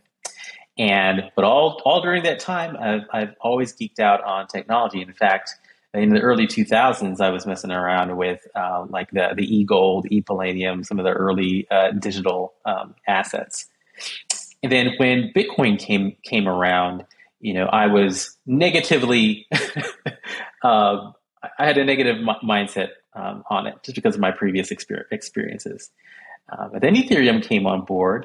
And, 0.78 1.24
but 1.34 1.44
all, 1.44 1.82
all 1.84 2.02
during 2.02 2.22
that 2.22 2.38
time, 2.38 2.76
I've, 2.76 3.02
I've 3.12 3.34
always 3.40 3.74
geeked 3.74 3.98
out 3.98 4.22
on 4.22 4.46
technology. 4.46 5.02
In 5.02 5.12
fact, 5.12 5.56
in 5.92 6.10
the 6.10 6.20
early 6.20 6.46
2000s, 6.46 7.20
I 7.20 7.30
was 7.30 7.46
messing 7.46 7.72
around 7.72 8.16
with 8.16 8.46
uh, 8.54 8.86
like 8.88 9.10
the, 9.10 9.32
the 9.36 9.56
e-gold, 9.56 10.06
e-palladium, 10.10 10.84
some 10.84 11.00
of 11.00 11.04
the 11.04 11.12
early 11.12 11.66
uh, 11.68 11.90
digital 11.90 12.54
um, 12.64 12.94
assets. 13.08 13.66
And 14.62 14.70
then 14.70 14.92
when 14.98 15.32
Bitcoin 15.34 15.80
came, 15.80 16.16
came 16.22 16.48
around, 16.48 17.04
you 17.44 17.52
know, 17.52 17.66
I 17.66 17.88
was 17.88 18.38
negatively, 18.46 19.46
uh, 20.62 21.12
I 21.58 21.66
had 21.66 21.76
a 21.76 21.84
negative 21.84 22.16
m- 22.16 22.36
mindset 22.42 22.88
um, 23.12 23.44
on 23.50 23.66
it 23.66 23.74
just 23.82 23.96
because 23.96 24.14
of 24.14 24.20
my 24.22 24.30
previous 24.30 24.70
exper- 24.70 25.04
experiences. 25.10 25.90
Uh, 26.48 26.68
but 26.72 26.80
then 26.80 26.94
Ethereum 26.94 27.42
came 27.42 27.66
on 27.66 27.84
board. 27.84 28.24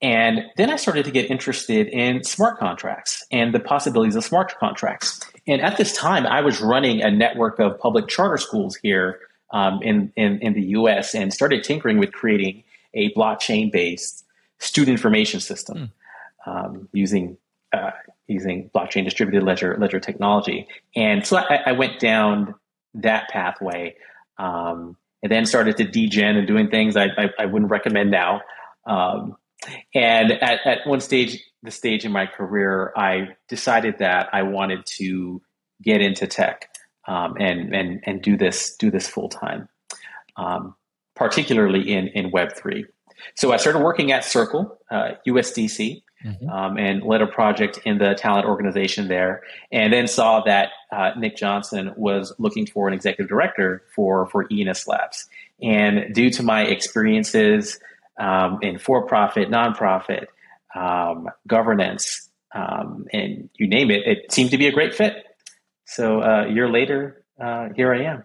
And 0.00 0.46
then 0.56 0.70
I 0.70 0.76
started 0.76 1.04
to 1.04 1.10
get 1.10 1.30
interested 1.30 1.88
in 1.88 2.24
smart 2.24 2.58
contracts 2.58 3.22
and 3.30 3.52
the 3.52 3.60
possibilities 3.60 4.16
of 4.16 4.24
smart 4.24 4.58
contracts. 4.58 5.20
And 5.46 5.60
at 5.60 5.76
this 5.76 5.94
time, 5.94 6.26
I 6.26 6.40
was 6.40 6.62
running 6.62 7.02
a 7.02 7.10
network 7.10 7.58
of 7.58 7.78
public 7.78 8.08
charter 8.08 8.38
schools 8.38 8.76
here 8.76 9.20
um, 9.50 9.82
in, 9.82 10.10
in, 10.16 10.38
in 10.40 10.54
the 10.54 10.62
US 10.78 11.14
and 11.14 11.34
started 11.34 11.64
tinkering 11.64 11.98
with 11.98 12.12
creating 12.12 12.64
a 12.94 13.12
blockchain 13.12 13.70
based 13.70 14.24
student 14.58 14.94
information 14.96 15.40
system 15.40 15.92
mm. 16.46 16.50
um, 16.50 16.88
using 16.92 17.36
uh, 17.74 17.90
using 18.26 18.70
blockchain 18.74 19.04
distributed 19.04 19.44
ledger 19.44 19.76
ledger 19.78 20.00
technology. 20.00 20.66
And 20.96 21.26
so 21.26 21.36
I, 21.36 21.60
I 21.66 21.72
went 21.72 22.00
down 22.00 22.54
that 22.94 23.28
pathway, 23.28 23.94
um, 24.38 24.96
and 25.22 25.32
then 25.32 25.46
started 25.46 25.76
to 25.78 25.84
degen 25.84 26.36
and 26.36 26.46
doing 26.46 26.68
things 26.68 26.96
I, 26.96 27.06
I, 27.06 27.30
I 27.40 27.46
wouldn't 27.46 27.70
recommend 27.70 28.10
now. 28.10 28.42
Um, 28.86 29.36
and 29.94 30.32
at, 30.32 30.60
at 30.66 30.86
one 30.86 31.00
stage, 31.00 31.42
the 31.62 31.70
stage 31.70 32.04
in 32.04 32.12
my 32.12 32.26
career, 32.26 32.92
I 32.96 33.28
decided 33.48 33.98
that 33.98 34.28
I 34.32 34.42
wanted 34.42 34.84
to 34.98 35.40
get 35.82 36.02
into 36.02 36.26
tech 36.26 36.68
um, 37.06 37.36
and 37.38 37.74
and 37.74 38.00
and 38.04 38.22
do 38.22 38.36
this 38.36 38.76
do 38.76 38.90
this 38.90 39.08
full 39.08 39.28
time, 39.28 39.68
um, 40.36 40.74
particularly 41.16 41.92
in 41.92 42.08
in 42.08 42.30
Web 42.30 42.54
three. 42.54 42.86
So 43.36 43.52
I 43.52 43.56
started 43.56 43.80
working 43.80 44.12
at 44.12 44.24
Circle 44.24 44.78
uh, 44.90 45.12
USDC. 45.26 46.02
Mm-hmm. 46.24 46.48
Um, 46.48 46.78
and 46.78 47.02
led 47.02 47.20
a 47.20 47.26
project 47.26 47.80
in 47.84 47.98
the 47.98 48.14
talent 48.14 48.46
organization 48.46 49.08
there, 49.08 49.42
and 49.70 49.92
then 49.92 50.06
saw 50.06 50.40
that 50.44 50.70
uh, 50.90 51.10
Nick 51.18 51.36
Johnson 51.36 51.92
was 51.96 52.32
looking 52.38 52.64
for 52.66 52.88
an 52.88 52.94
executive 52.94 53.28
director 53.28 53.82
for 53.94 54.24
for 54.28 54.46
ENS 54.50 54.88
Labs. 54.88 55.28
And 55.60 56.14
due 56.14 56.30
to 56.30 56.42
my 56.42 56.62
experiences 56.62 57.78
um, 58.18 58.58
in 58.62 58.78
for-profit, 58.78 59.50
nonprofit, 59.50 60.26
um, 60.74 61.28
governance, 61.46 62.30
um, 62.54 63.06
and 63.12 63.50
you 63.56 63.66
name 63.66 63.90
it, 63.90 64.06
it 64.06 64.32
seemed 64.32 64.50
to 64.52 64.58
be 64.58 64.66
a 64.66 64.72
great 64.72 64.94
fit. 64.94 65.24
So 65.84 66.20
uh, 66.20 66.46
a 66.48 66.52
year 66.52 66.70
later, 66.70 67.22
uh, 67.40 67.68
here 67.76 67.92
I 67.92 68.04
am, 68.04 68.24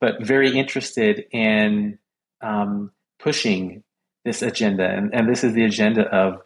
but 0.00 0.22
very 0.22 0.58
interested 0.58 1.26
in 1.30 1.98
um, 2.40 2.90
pushing 3.18 3.82
this 4.24 4.42
agenda, 4.42 4.88
and, 4.88 5.14
and, 5.14 5.28
this 5.28 5.44
is 5.44 5.52
the 5.52 5.64
agenda 5.64 6.02
of 6.02 6.40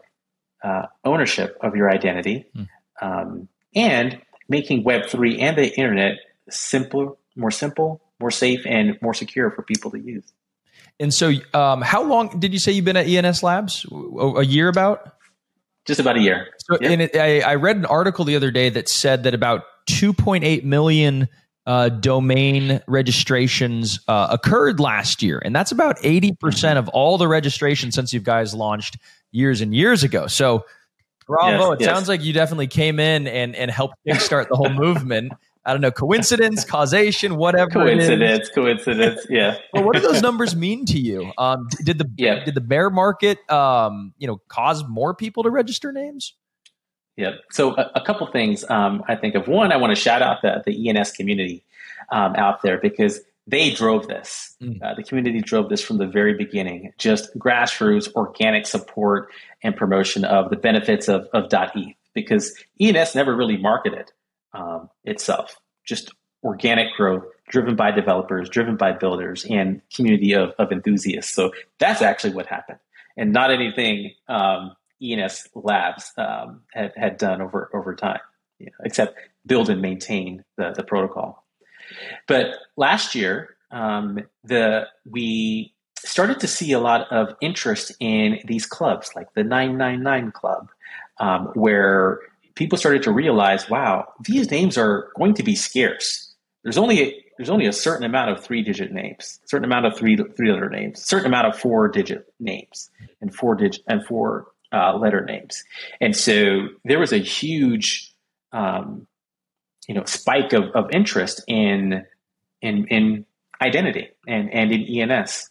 uh, 0.62 0.86
ownership 1.04 1.56
of 1.60 1.76
your 1.76 1.90
identity 1.90 2.46
mm. 2.56 3.48
and 3.74 4.20
making 4.48 4.84
Web 4.84 5.06
three 5.06 5.38
and 5.40 5.56
the 5.56 5.68
internet 5.76 6.18
simpler, 6.50 7.12
more 7.36 7.50
simple, 7.50 8.02
more 8.20 8.30
safe, 8.30 8.60
and 8.66 8.98
more 9.00 9.14
secure 9.14 9.50
for 9.50 9.62
people 9.62 9.90
to 9.90 9.98
use. 9.98 10.32
And 11.00 11.14
so, 11.14 11.32
um, 11.54 11.82
how 11.82 12.02
long 12.02 12.40
did 12.40 12.52
you 12.52 12.58
say 12.58 12.72
you've 12.72 12.84
been 12.84 12.96
at 12.96 13.06
ENS 13.06 13.42
Labs? 13.42 13.86
A 14.36 14.44
year 14.44 14.68
about? 14.68 15.12
Just 15.86 16.00
about 16.00 16.16
a 16.16 16.20
year. 16.20 16.48
So, 16.58 16.76
yep. 16.80 16.90
and 16.90 17.02
it, 17.02 17.16
I, 17.16 17.40
I, 17.40 17.54
read 17.54 17.76
an 17.76 17.86
article 17.86 18.24
the 18.24 18.36
other 18.36 18.50
day 18.50 18.68
that 18.68 18.88
said 18.88 19.22
that 19.22 19.32
about 19.32 19.62
2.8 19.88 20.64
million 20.64 21.28
uh, 21.68 21.90
domain 21.90 22.80
registrations 22.88 24.00
uh, 24.08 24.28
occurred 24.30 24.80
last 24.80 25.22
year, 25.22 25.40
and 25.44 25.54
that's 25.54 25.70
about 25.70 25.98
80 26.02 26.32
percent 26.40 26.78
of 26.78 26.88
all 26.88 27.18
the 27.18 27.28
registrations 27.28 27.94
since 27.94 28.10
you 28.12 28.20
guys 28.20 28.54
launched 28.54 28.96
years 29.32 29.60
and 29.60 29.74
years 29.74 30.02
ago. 30.02 30.26
So, 30.28 30.64
bravo! 31.26 31.72
Yes, 31.72 31.72
it 31.72 31.80
yes. 31.82 31.94
sounds 31.94 32.08
like 32.08 32.24
you 32.24 32.32
definitely 32.32 32.68
came 32.68 32.98
in 32.98 33.26
and 33.26 33.54
and 33.54 33.70
helped 33.70 33.96
kickstart 34.08 34.48
the 34.48 34.56
whole 34.56 34.70
movement. 34.70 35.34
I 35.66 35.72
don't 35.72 35.82
know, 35.82 35.90
coincidence, 35.90 36.64
causation, 36.64 37.36
whatever. 37.36 37.70
Coincidence, 37.70 38.48
coincidence. 38.48 39.26
Yeah. 39.28 39.58
well, 39.74 39.84
what 39.84 39.94
do 39.94 40.00
those 40.00 40.22
numbers 40.22 40.56
mean 40.56 40.86
to 40.86 40.98
you? 40.98 41.30
Um, 41.36 41.68
did 41.84 41.98
the 41.98 42.10
yeah. 42.16 42.44
did 42.44 42.54
the 42.54 42.62
bear 42.62 42.88
market, 42.88 43.38
um, 43.50 44.14
you 44.16 44.26
know, 44.26 44.40
cause 44.48 44.88
more 44.88 45.12
people 45.12 45.42
to 45.42 45.50
register 45.50 45.92
names? 45.92 46.32
Yep. 47.18 47.34
So 47.50 47.74
a, 47.76 47.90
a 47.96 48.00
couple 48.00 48.26
things 48.28 48.64
um, 48.70 49.02
I 49.08 49.16
think 49.16 49.34
of. 49.34 49.48
One, 49.48 49.72
I 49.72 49.76
want 49.76 49.94
to 49.94 50.00
shout 50.00 50.22
out 50.22 50.40
the 50.40 50.62
the 50.64 50.88
ENS 50.88 51.10
community 51.12 51.64
um, 52.12 52.36
out 52.36 52.62
there 52.62 52.78
because 52.78 53.20
they 53.46 53.70
drove 53.70 54.06
this. 54.06 54.54
Mm. 54.62 54.80
Uh, 54.80 54.94
the 54.94 55.02
community 55.02 55.40
drove 55.40 55.68
this 55.68 55.82
from 55.82 55.98
the 55.98 56.06
very 56.06 56.34
beginning. 56.34 56.92
Just 56.96 57.36
grassroots, 57.36 58.12
organic 58.14 58.66
support 58.66 59.30
and 59.64 59.74
promotion 59.76 60.24
of 60.24 60.48
the 60.50 60.56
benefits 60.56 61.08
of 61.08 61.28
of 61.32 61.52
.eth 61.52 61.96
because 62.14 62.56
ENS 62.80 63.16
never 63.16 63.34
really 63.34 63.56
marketed 63.56 64.12
um, 64.52 64.88
itself. 65.02 65.56
Just 65.84 66.12
organic 66.44 66.94
growth 66.96 67.24
driven 67.48 67.74
by 67.74 67.90
developers, 67.90 68.48
driven 68.48 68.76
by 68.76 68.92
builders, 68.92 69.44
and 69.50 69.82
community 69.92 70.34
of, 70.34 70.50
of 70.58 70.70
enthusiasts. 70.70 71.34
So 71.34 71.50
that's 71.80 72.00
actually 72.00 72.34
what 72.34 72.46
happened, 72.46 72.78
and 73.16 73.32
not 73.32 73.50
anything 73.50 74.12
um, 74.28 74.76
ENS 75.02 75.48
Labs 75.54 76.12
um, 76.16 76.62
had, 76.72 76.92
had 76.96 77.18
done 77.18 77.40
over 77.40 77.70
over 77.74 77.94
time, 77.94 78.20
you 78.58 78.66
know, 78.66 78.84
except 78.84 79.16
build 79.46 79.70
and 79.70 79.80
maintain 79.80 80.44
the, 80.56 80.72
the 80.74 80.82
protocol. 80.82 81.44
But 82.26 82.54
last 82.76 83.14
year, 83.14 83.56
um, 83.70 84.20
the 84.44 84.86
we 85.08 85.74
started 86.04 86.40
to 86.40 86.46
see 86.46 86.72
a 86.72 86.78
lot 86.78 87.10
of 87.12 87.34
interest 87.40 87.92
in 88.00 88.38
these 88.44 88.66
clubs, 88.66 89.10
like 89.16 89.32
the 89.34 89.42
999 89.42 90.32
Club, 90.32 90.68
um, 91.18 91.46
where 91.54 92.20
people 92.54 92.78
started 92.78 93.02
to 93.02 93.12
realize, 93.12 93.68
wow, 93.68 94.06
these 94.24 94.50
names 94.50 94.78
are 94.78 95.10
going 95.16 95.34
to 95.34 95.42
be 95.42 95.54
scarce. 95.54 96.34
There's 96.62 96.78
only 96.78 97.00
a, 97.02 97.24
there's 97.36 97.50
only 97.50 97.66
a 97.66 97.72
certain 97.72 98.04
amount 98.04 98.30
of 98.30 98.42
three 98.42 98.62
digit 98.62 98.92
names, 98.92 99.38
certain 99.46 99.64
amount 99.64 99.86
of 99.86 99.96
three 99.96 100.16
three 100.16 100.52
letter 100.52 100.68
names, 100.68 101.04
certain 101.04 101.26
amount 101.26 101.46
of 101.46 101.58
four 101.58 101.88
digit 101.88 102.26
names, 102.40 102.90
and 103.20 103.34
four 103.34 103.54
digit 103.54 103.82
and 103.88 104.04
four 104.04 104.48
uh, 104.72 104.96
letter 104.96 105.24
names. 105.24 105.62
And 106.00 106.14
so 106.16 106.68
there 106.84 106.98
was 106.98 107.12
a 107.12 107.18
huge, 107.18 108.12
um, 108.52 109.06
you 109.86 109.94
know, 109.94 110.04
spike 110.04 110.52
of, 110.52 110.64
of 110.74 110.90
interest 110.92 111.42
in 111.46 112.04
in 112.60 112.86
in 112.88 113.26
identity 113.62 114.08
and 114.26 114.52
and 114.52 114.72
in 114.72 115.10
ENS. 115.10 115.50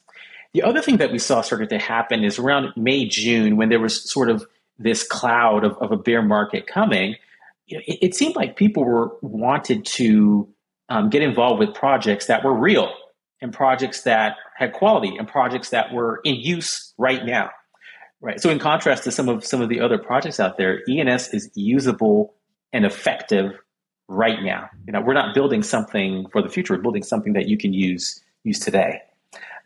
The 0.53 0.63
other 0.63 0.81
thing 0.81 0.97
that 0.97 1.11
we 1.11 1.19
saw 1.19 1.41
started 1.41 1.69
to 1.69 1.79
happen 1.79 2.23
is 2.23 2.39
around 2.39 2.69
May 2.75 3.07
June 3.07 3.57
when 3.57 3.69
there 3.69 3.79
was 3.79 4.11
sort 4.11 4.29
of 4.29 4.45
this 4.79 5.05
cloud 5.05 5.63
of, 5.63 5.77
of 5.77 5.91
a 5.91 5.97
bear 5.97 6.21
market 6.21 6.67
coming, 6.67 7.15
you 7.65 7.77
know, 7.77 7.83
it, 7.87 7.99
it, 8.01 8.15
seemed 8.15 8.35
like 8.35 8.55
people 8.55 8.85
were 8.85 9.11
wanted 9.21 9.85
to 9.85 10.47
um, 10.89 11.09
get 11.09 11.21
involved 11.21 11.59
with 11.59 11.73
projects 11.73 12.27
that 12.27 12.43
were 12.43 12.53
real 12.53 12.93
and 13.41 13.51
projects 13.53 14.03
that 14.03 14.37
had 14.55 14.73
quality 14.73 15.15
and 15.17 15.27
projects 15.27 15.69
that 15.69 15.93
were 15.93 16.21
in 16.23 16.35
use 16.35 16.93
right 16.97 17.25
now. 17.25 17.49
Right. 18.19 18.41
So 18.41 18.49
in 18.49 18.59
contrast 18.59 19.03
to 19.03 19.11
some 19.11 19.29
of 19.29 19.45
some 19.45 19.61
of 19.61 19.69
the 19.69 19.79
other 19.79 19.97
projects 19.97 20.39
out 20.39 20.57
there, 20.57 20.81
ENS 20.89 21.33
is 21.33 21.51
usable 21.53 22.33
and 22.73 22.85
effective 22.85 23.53
right 24.07 24.41
now. 24.41 24.69
You 24.85 24.93
know, 24.93 25.01
we're 25.01 25.13
not 25.13 25.35
building 25.35 25.61
something 25.61 26.27
for 26.31 26.41
the 26.41 26.49
future. 26.49 26.75
We're 26.75 26.81
building 26.81 27.03
something 27.03 27.33
that 27.33 27.47
you 27.47 27.57
can 27.57 27.73
use 27.73 28.23
use 28.43 28.59
today. 28.59 29.01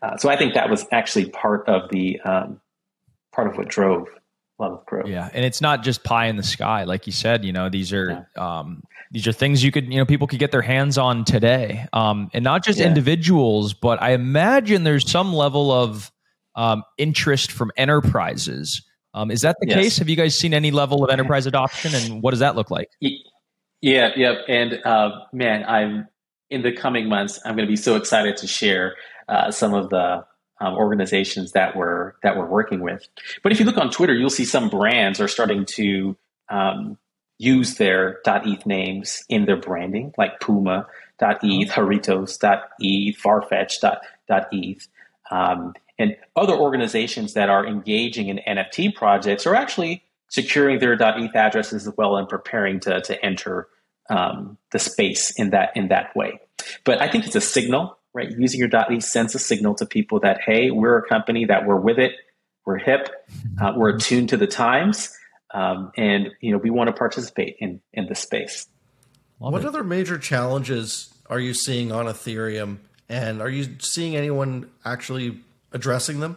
Uh, 0.02 0.16
so 0.16 0.28
I 0.28 0.36
think 0.36 0.54
that 0.54 0.68
was 0.68 0.86
actually 0.92 1.30
part 1.30 1.66
of 1.68 1.88
the 1.90 2.20
um, 2.20 2.60
part 3.32 3.48
of 3.48 3.56
what 3.56 3.68
drove 3.68 4.08
love 4.58 4.72
of 4.72 4.86
growth. 4.86 5.06
Yeah, 5.06 5.30
and 5.32 5.44
it's 5.44 5.60
not 5.60 5.82
just 5.82 6.04
pie 6.04 6.26
in 6.26 6.36
the 6.36 6.42
sky, 6.42 6.84
like 6.84 7.06
you 7.06 7.12
said. 7.12 7.44
You 7.44 7.52
know, 7.52 7.68
these 7.68 7.92
are 7.92 8.26
yeah. 8.36 8.58
um, 8.60 8.82
these 9.10 9.26
are 9.26 9.32
things 9.32 9.64
you 9.64 9.72
could 9.72 9.92
you 9.92 9.98
know 9.98 10.04
people 10.04 10.26
could 10.26 10.38
get 10.38 10.52
their 10.52 10.62
hands 10.62 10.98
on 10.98 11.24
today, 11.24 11.86
um, 11.92 12.30
and 12.34 12.44
not 12.44 12.64
just 12.64 12.78
yeah. 12.78 12.86
individuals, 12.86 13.72
but 13.72 14.02
I 14.02 14.12
imagine 14.12 14.84
there's 14.84 15.10
some 15.10 15.32
level 15.32 15.72
of 15.72 16.11
um, 16.54 16.82
interest 16.98 17.52
from 17.52 17.70
enterprises. 17.76 18.84
Um, 19.14 19.30
is 19.30 19.42
that 19.42 19.56
the 19.60 19.68
yes. 19.68 19.78
case? 19.78 19.98
Have 19.98 20.08
you 20.08 20.16
guys 20.16 20.36
seen 20.36 20.54
any 20.54 20.70
level 20.70 21.04
of 21.04 21.10
enterprise 21.10 21.46
adoption, 21.46 21.94
and 21.94 22.22
what 22.22 22.30
does 22.30 22.40
that 22.40 22.56
look 22.56 22.70
like? 22.70 22.88
Yeah, 23.80 24.10
yeah, 24.16 24.34
and 24.48 24.80
uh, 24.84 25.10
man, 25.32 25.64
I'm 25.66 26.08
in 26.50 26.62
the 26.62 26.72
coming 26.72 27.08
months. 27.08 27.40
I'm 27.44 27.56
going 27.56 27.66
to 27.66 27.70
be 27.70 27.76
so 27.76 27.96
excited 27.96 28.36
to 28.38 28.46
share 28.46 28.96
uh, 29.28 29.50
some 29.50 29.74
of 29.74 29.90
the 29.90 30.24
um, 30.60 30.74
organizations 30.74 31.52
that 31.52 31.76
we're 31.76 32.14
that 32.22 32.36
we're 32.36 32.46
working 32.46 32.80
with. 32.80 33.06
But 33.42 33.52
if 33.52 33.60
you 33.60 33.66
look 33.66 33.76
on 33.76 33.90
Twitter, 33.90 34.14
you'll 34.14 34.30
see 34.30 34.44
some 34.44 34.68
brands 34.68 35.20
are 35.20 35.28
starting 35.28 35.66
to 35.66 36.16
um, 36.48 36.96
use 37.38 37.74
their 37.74 38.20
.eth 38.26 38.64
names 38.66 39.24
in 39.28 39.46
their 39.46 39.56
branding, 39.56 40.14
like 40.16 40.40
Puma 40.40 40.86
.eth, 41.20 41.40
Jarritos 41.42 42.38
.eth, 42.42 43.16
Farfetch 43.20 43.82
.eth, 44.52 44.88
um, 45.30 45.74
and 45.98 46.16
other 46.36 46.54
organizations 46.54 47.34
that 47.34 47.48
are 47.48 47.66
engaging 47.66 48.28
in 48.28 48.40
NFT 48.46 48.94
projects 48.94 49.46
are 49.46 49.54
actually 49.54 50.02
securing 50.28 50.78
their 50.78 50.94
.eth 50.94 51.36
addresses 51.36 51.86
as 51.86 51.94
well 51.96 52.16
and 52.16 52.28
preparing 52.28 52.80
to 52.80 53.00
to 53.02 53.24
enter 53.24 53.68
um, 54.10 54.58
the 54.72 54.78
space 54.78 55.32
in 55.38 55.50
that 55.50 55.76
in 55.76 55.88
that 55.88 56.14
way. 56.16 56.40
But 56.84 57.00
I 57.02 57.08
think 57.08 57.26
it's 57.26 57.36
a 57.36 57.40
signal 57.40 57.98
right? 58.14 58.30
Using 58.30 58.60
your 58.60 58.68
.eth 58.68 59.02
sends 59.04 59.34
a 59.34 59.38
signal 59.38 59.74
to 59.76 59.86
people 59.86 60.20
that, 60.20 60.40
hey, 60.44 60.70
we're 60.70 60.98
a 60.98 61.08
company 61.08 61.44
that 61.46 61.66
we're 61.66 61.80
with 61.80 61.98
it, 61.98 62.12
we're 62.66 62.78
hip, 62.78 63.08
uh, 63.60 63.72
we're 63.76 63.96
attuned 63.96 64.28
to 64.30 64.36
the 64.36 64.46
times, 64.46 65.16
um, 65.52 65.92
and 65.96 66.30
you 66.40 66.52
know 66.52 66.58
we 66.58 66.70
want 66.70 66.88
to 66.88 66.92
participate 66.92 67.56
in 67.58 67.80
in 67.92 68.06
the 68.06 68.14
space. 68.14 68.68
Love 69.40 69.52
what 69.52 69.62
it. 69.62 69.66
other 69.66 69.82
major 69.82 70.16
challenges 70.16 71.12
are 71.28 71.40
you 71.40 71.54
seeing 71.54 71.90
on 71.90 72.06
Ethereum, 72.06 72.78
and 73.08 73.42
are 73.42 73.50
you 73.50 73.76
seeing 73.80 74.14
anyone 74.14 74.70
actually 74.84 75.40
addressing 75.72 76.20
them? 76.20 76.36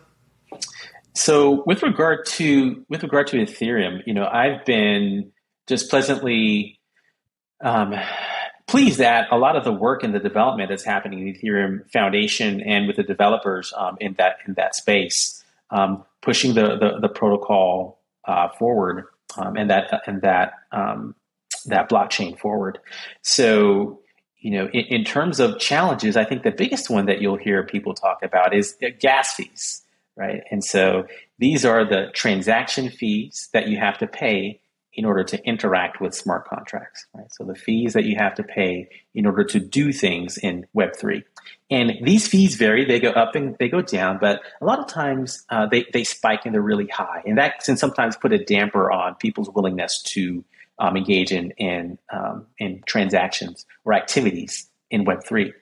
So, 1.13 1.63
with 1.65 1.82
regard 1.82 2.26
to 2.26 2.84
with 2.89 3.04
regard 3.04 3.28
to 3.28 3.38
Ethereum, 3.38 4.02
you 4.06 4.13
know, 4.13 4.26
I've 4.26 4.65
been 4.65 5.32
just 5.67 5.89
pleasantly 5.89 6.80
um, 7.63 7.95
pleased 8.67 9.00
that 9.00 9.28
a 9.32 9.38
lot 9.38 9.56
of 9.56 9.63
the 9.63 9.71
work 9.71 10.04
and 10.04 10.13
the 10.13 10.19
development 10.19 10.69
that's 10.69 10.84
happening 10.84 11.19
in 11.19 11.26
the 11.26 11.34
Ethereum 11.34 11.89
Foundation 11.91 12.62
and 12.62 12.88
with 12.88 12.98
the 12.98 13.04
developers 13.04 13.74
um, 13.78 13.98
in 14.00 14.13
that 14.17 14.38
in 14.48 14.56
that 14.56 14.76
space, 14.76 15.43
um, 15.71 16.04
pushing 16.21 16.54
the 16.54 16.78
the, 16.78 17.00
the 17.02 17.10
protocol 17.10 18.00
uh, 18.26 18.50
forward, 18.50 19.06
um, 19.38 19.56
and 19.56 19.69
that 19.69 20.02
and 20.08 20.21
that 20.21 20.54
um, 20.71 21.15
that 21.65 21.89
blockchain 21.89 22.38
forward. 22.38 22.80
So, 23.21 24.02
you 24.45 24.51
know, 24.51 24.69
in, 24.71 24.86
in, 24.97 25.03
terms 25.03 25.39
of 25.39 25.58
challenges, 25.58 26.15
I 26.15 26.23
think 26.23 26.43
the 26.43 26.51
biggest 26.51 26.88
one 26.88 27.08
that 27.08 27.19
you'll 27.19 27.36
hear 27.36 27.63
people 27.63 27.95
talk 27.95 28.19
about 28.21 28.53
is 28.53 28.77
gas 28.99 29.34
fees, 29.34 29.81
right? 30.15 30.43
And 30.51 30.63
so 30.63 31.08
these 31.39 31.65
are 31.65 31.84
the 31.84 32.12
transaction 32.13 32.91
fees 32.91 33.49
that 33.53 33.67
you 33.67 33.79
have 33.79 33.97
to 33.97 34.05
pay 34.05 34.62
in 34.93 35.03
order 35.03 35.23
to 35.23 35.43
interact 35.45 35.99
with 35.99 36.13
smart 36.13 36.47
contracts, 36.47 37.08
right? 37.15 37.25
So 37.31 37.43
the 37.43 37.55
fees 37.55 37.93
that 37.93 38.03
you 38.03 38.17
have 38.19 38.36
to 38.36 38.43
pay 38.43 38.88
in 39.15 39.25
order 39.25 39.43
to 39.45 39.60
do 39.60 39.91
things 39.91 40.38
in 40.38 40.67
Web3. 40.77 41.23
And 41.71 41.93
these 42.03 42.27
fees 42.27 42.53
vary. 42.55 42.86
They 42.86 42.99
go 42.99 43.10
up 43.10 43.34
and 43.34 43.55
they 43.60 43.67
go 43.67 43.81
down, 43.81 44.19
but 44.21 44.41
a 44.62 44.65
lot 44.65 44.77
of 44.77 44.86
times 44.86 45.43
uh, 45.49 45.65
they, 45.65 45.88
they 45.91 46.03
spike 46.03 46.41
and 46.45 46.53
they're 46.53 46.62
really 46.62 46.88
high. 46.88 47.23
And 47.25 47.39
that 47.39 47.63
can 47.63 47.77
sometimes 47.77 48.15
put 48.15 48.31
a 48.31 48.38
damper 48.38 48.91
on 48.91 49.15
people's 49.15 49.49
willingness 49.49 50.03
to 50.03 50.45
um, 50.80 50.98
engage 50.98 51.32
in 51.32 51.52
in, 51.52 51.98
um, 52.12 52.48
in 52.60 52.82
transactions 52.86 53.66
or 53.84 53.94
activities 53.94 54.68
in 54.90 55.06
Web 55.06 55.24
three. 55.26 55.54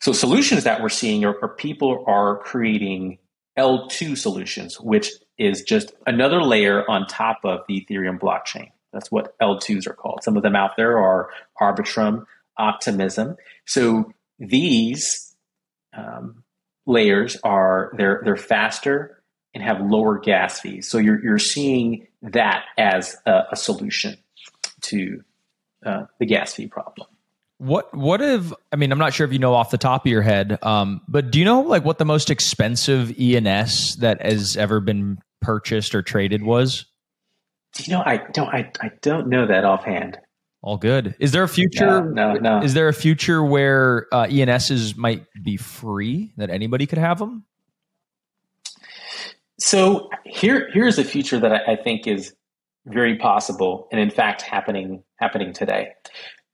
So 0.00 0.12
solutions 0.12 0.64
that 0.64 0.82
we're 0.82 0.88
seeing 0.88 1.24
are, 1.24 1.36
are 1.42 1.48
people 1.48 2.04
are 2.06 2.38
creating 2.38 3.18
L2 3.58 4.16
solutions, 4.16 4.78
which 4.80 5.10
is 5.38 5.62
just 5.62 5.92
another 6.06 6.42
layer 6.42 6.88
on 6.88 7.06
top 7.06 7.40
of 7.44 7.60
the 7.68 7.80
Ethereum 7.80 8.18
blockchain. 8.18 8.70
That's 8.92 9.10
what 9.10 9.38
L2s 9.40 9.86
are 9.86 9.94
called. 9.94 10.20
Some 10.22 10.36
of 10.36 10.42
them 10.42 10.56
out 10.56 10.76
there 10.76 10.98
are 10.98 11.30
Arbitrum, 11.60 12.24
Optimism. 12.58 13.36
So 13.66 14.12
these 14.38 15.34
um, 15.96 16.44
layers 16.86 17.36
are 17.44 17.92
they're 17.96 18.22
they're 18.24 18.36
faster 18.36 19.22
and 19.54 19.62
have 19.62 19.80
lower 19.80 20.18
gas 20.18 20.60
fees. 20.60 20.88
So 20.88 20.98
you're 20.98 21.22
you're 21.22 21.38
seeing 21.38 22.06
that 22.32 22.64
as 22.76 23.16
a, 23.26 23.44
a 23.52 23.56
solution 23.56 24.16
to 24.82 25.22
uh, 25.84 26.06
the 26.18 26.26
gas 26.26 26.54
fee 26.54 26.66
problem. 26.66 27.08
What 27.58 27.94
what 27.96 28.20
if 28.20 28.52
I 28.70 28.76
mean 28.76 28.92
I'm 28.92 28.98
not 28.98 29.14
sure 29.14 29.26
if 29.26 29.32
you 29.32 29.38
know 29.38 29.54
off 29.54 29.70
the 29.70 29.78
top 29.78 30.04
of 30.04 30.12
your 30.12 30.22
head, 30.22 30.58
um, 30.62 31.00
but 31.08 31.30
do 31.30 31.38
you 31.38 31.44
know 31.44 31.62
like 31.62 31.84
what 31.84 31.96
the 31.96 32.04
most 32.04 32.28
expensive 32.28 33.14
ENS 33.18 33.96
that 33.96 34.20
has 34.20 34.58
ever 34.58 34.80
been 34.80 35.18
purchased 35.40 35.94
or 35.94 36.02
traded 36.02 36.42
was? 36.42 36.84
Do 37.72 37.84
you 37.84 37.96
know 37.96 38.02
I 38.04 38.18
don't 38.32 38.48
I, 38.48 38.70
I 38.82 38.90
don't 39.00 39.28
know 39.28 39.46
that 39.46 39.64
offhand. 39.64 40.18
All 40.60 40.76
good. 40.76 41.14
Is 41.18 41.32
there 41.32 41.44
a 41.44 41.48
future? 41.48 41.86
No, 41.86 42.34
no. 42.34 42.34
no. 42.34 42.62
Is 42.62 42.74
there 42.74 42.88
a 42.88 42.92
future 42.92 43.42
where 43.42 44.06
uh, 44.12 44.26
ENSs 44.26 44.96
might 44.96 45.24
be 45.42 45.56
free 45.56 46.32
that 46.36 46.50
anybody 46.50 46.86
could 46.86 46.98
have 46.98 47.18
them? 47.18 47.44
So 49.58 50.10
here, 50.24 50.68
here's 50.72 50.98
a 50.98 51.04
future 51.04 51.40
that 51.40 51.52
I, 51.52 51.72
I 51.72 51.76
think 51.76 52.06
is 52.06 52.34
very 52.86 53.16
possible, 53.16 53.88
and 53.90 54.00
in 54.00 54.10
fact 54.10 54.42
happening 54.42 55.02
happening 55.18 55.52
today. 55.52 55.88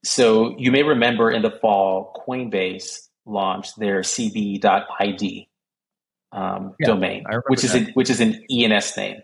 So 0.05 0.55
you 0.59 0.71
may 0.71 0.83
remember 0.83 1.31
in 1.31 1.43
the 1.43 1.51
fall, 1.51 2.25
Coinbase 2.27 3.09
launched 3.25 3.79
their 3.79 4.01
cb.id 4.01 5.49
um, 6.33 6.75
yeah, 6.81 6.87
domain, 6.87 7.25
which 7.49 7.65
is 7.65 7.75
a, 7.75 7.85
which 7.93 8.11
is 8.11 8.21
an 8.21 8.45
ENS 8.51 8.97
name, 8.97 9.17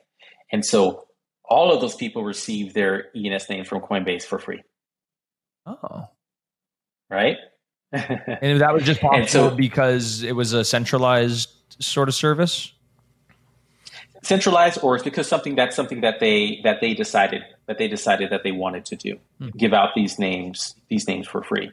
and 0.52 0.64
so 0.64 1.06
all 1.48 1.72
of 1.72 1.80
those 1.80 1.94
people 1.94 2.24
receive 2.24 2.74
their 2.74 3.06
ENS 3.16 3.48
names 3.48 3.68
from 3.68 3.80
Coinbase 3.80 4.24
for 4.24 4.38
free. 4.38 4.62
Oh, 5.66 6.08
right. 7.10 7.36
and 7.92 8.60
that 8.60 8.74
was 8.74 8.82
just 8.82 9.00
possible 9.00 9.50
so, 9.50 9.56
because 9.56 10.22
it 10.22 10.32
was 10.32 10.52
a 10.52 10.64
centralized 10.64 11.50
sort 11.80 12.08
of 12.08 12.14
service 12.14 12.72
centralized 14.22 14.78
or 14.82 14.94
it's 14.94 15.04
because 15.04 15.28
something 15.28 15.54
that's 15.54 15.76
something 15.76 16.00
that 16.00 16.20
they 16.20 16.60
that 16.64 16.80
they 16.80 16.94
decided 16.94 17.42
that 17.66 17.78
they 17.78 17.88
decided 17.88 18.30
that 18.30 18.42
they 18.42 18.52
wanted 18.52 18.84
to 18.86 18.96
do. 18.96 19.14
Mm-hmm. 19.40 19.56
give 19.56 19.72
out 19.72 19.90
these 19.94 20.18
names 20.18 20.74
these 20.88 21.06
names 21.06 21.26
for 21.26 21.42
free. 21.42 21.72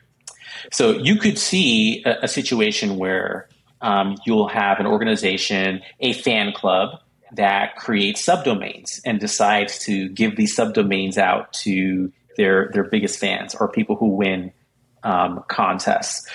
So 0.71 0.91
you 0.91 1.17
could 1.17 1.37
see 1.37 2.03
a, 2.05 2.23
a 2.23 2.27
situation 2.27 2.97
where 2.97 3.49
um, 3.81 4.17
you'll 4.25 4.47
have 4.47 4.79
an 4.79 4.87
organization 4.87 5.81
a 5.99 6.13
fan 6.13 6.53
club 6.53 6.99
that 7.33 7.75
creates 7.75 8.25
subdomains 8.25 9.01
and 9.03 9.19
decides 9.19 9.79
to 9.79 10.09
give 10.09 10.35
these 10.35 10.55
subdomains 10.55 11.17
out 11.17 11.53
to 11.53 12.11
their 12.37 12.69
their 12.73 12.83
biggest 12.83 13.19
fans 13.19 13.55
or 13.55 13.67
people 13.71 13.95
who 13.95 14.09
win 14.09 14.51
um, 15.03 15.43
contests 15.47 16.27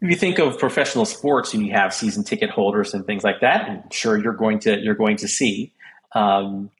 if 0.00 0.10
you 0.10 0.16
think 0.16 0.38
of 0.38 0.58
professional 0.58 1.04
sports 1.04 1.54
and 1.54 1.64
you 1.64 1.72
have 1.72 1.94
season 1.94 2.22
ticket 2.22 2.50
holders 2.50 2.94
and 2.94 3.06
things 3.06 3.24
like 3.24 3.40
that, 3.40 3.68
I'm 3.68 3.90
sure 3.90 4.18
you're 4.22 4.34
going 4.34 4.58
to 4.60 4.78
you're 4.78 4.94
going 4.94 5.16
to 5.18 5.28
see 5.28 5.72
um, 6.14 6.70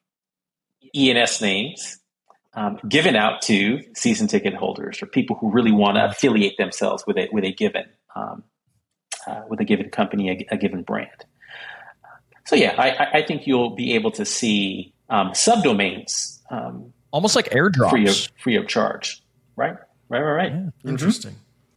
ENS 0.95 1.41
names 1.41 1.99
um, 2.55 2.79
given 2.89 3.17
out 3.17 3.43
to 3.43 3.83
season 3.95 4.27
ticket 4.27 4.55
holders 4.55 5.03
or 5.03 5.07
people 5.07 5.37
who 5.37 5.51
really 5.51 5.73
want 5.73 5.97
to 5.97 6.07
affiliate 6.07 6.57
themselves 6.57 7.05
with 7.07 7.17
a 7.17 7.29
with 7.33 7.45
a 7.45 7.53
given 7.53 7.87
um, 8.15 8.43
uh, 9.27 9.43
with 9.49 9.61
a 9.61 9.65
given 9.65 9.91
company, 9.91 10.31
a, 10.31 10.55
a, 10.55 10.57
given 10.57 10.83
brand. 10.83 11.25
So 12.47 12.55
yeah, 12.55 12.75
I, 12.79 13.19
I, 13.19 13.23
think 13.27 13.47
you'll 13.47 13.75
be 13.75 13.95
able 13.95 14.13
to 14.13 14.25
see 14.25 14.95
um, 15.11 15.31
subdomains 15.31 16.41
um, 16.49 16.93
almost 17.11 17.35
like 17.35 17.51
airdrops 17.51 17.91
free 17.91 18.09
of, 18.09 18.29
free 18.41 18.57
of 18.57 18.69
charge. 18.69 19.21
Right, 19.57 19.75
right, 20.09 20.21
right, 20.21 20.33
right. 20.33 20.53
Yeah. 20.53 20.93
Mm-hmm. 20.93 21.31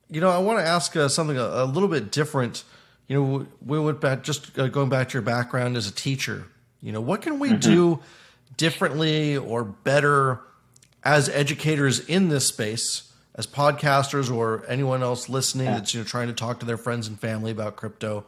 You 0.09 0.21
know, 0.21 0.29
I 0.29 0.39
want 0.39 0.59
to 0.59 0.65
ask 0.65 0.95
uh, 0.95 1.07
something 1.07 1.37
a, 1.37 1.43
a, 1.43 1.65
little 1.65 1.89
bit 1.89 2.11
different. 2.11 2.63
You 3.07 3.15
know, 3.15 3.47
we 3.65 3.79
went 3.79 4.01
back 4.01 4.23
just 4.23 4.57
uh, 4.57 4.67
going 4.67 4.89
back 4.89 5.09
to 5.09 5.13
your 5.13 5.21
background 5.21 5.77
as 5.77 5.87
a 5.87 5.91
teacher. 5.91 6.45
You 6.81 6.91
know, 6.91 7.01
what 7.01 7.21
can 7.21 7.39
we 7.39 7.49
mm-hmm. 7.49 7.59
do 7.59 7.99
differently 8.57 9.37
or 9.37 9.63
better 9.63 10.41
as 11.03 11.29
educators 11.29 11.99
in 12.07 12.29
this 12.29 12.47
space, 12.47 13.11
as 13.35 13.47
podcasters 13.47 14.33
or 14.33 14.65
anyone 14.67 15.03
else 15.03 15.29
listening 15.29 15.67
yeah. 15.67 15.75
that's 15.75 15.93
you 15.93 16.01
know 16.01 16.05
trying 16.05 16.27
to 16.27 16.33
talk 16.33 16.59
to 16.59 16.65
their 16.65 16.77
friends 16.77 17.07
and 17.07 17.19
family 17.19 17.51
about 17.51 17.75
crypto? 17.75 18.25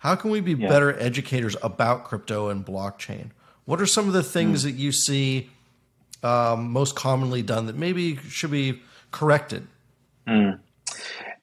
How 0.00 0.16
can 0.16 0.30
we 0.30 0.40
be 0.40 0.54
yeah. 0.54 0.68
better 0.68 0.98
educators 0.98 1.56
about 1.62 2.04
crypto 2.04 2.48
and 2.48 2.66
blockchain? 2.66 3.30
What 3.64 3.80
are 3.80 3.86
some 3.86 4.08
of 4.08 4.12
the 4.12 4.22
things 4.22 4.60
mm. 4.60 4.64
that 4.64 4.72
you 4.72 4.90
see 4.90 5.50
um, 6.22 6.72
most 6.72 6.96
commonly 6.96 7.42
done 7.42 7.66
that 7.66 7.76
maybe 7.76 8.16
should 8.16 8.50
be 8.50 8.82
corrected? 9.12 9.66
Mm. 10.26 10.58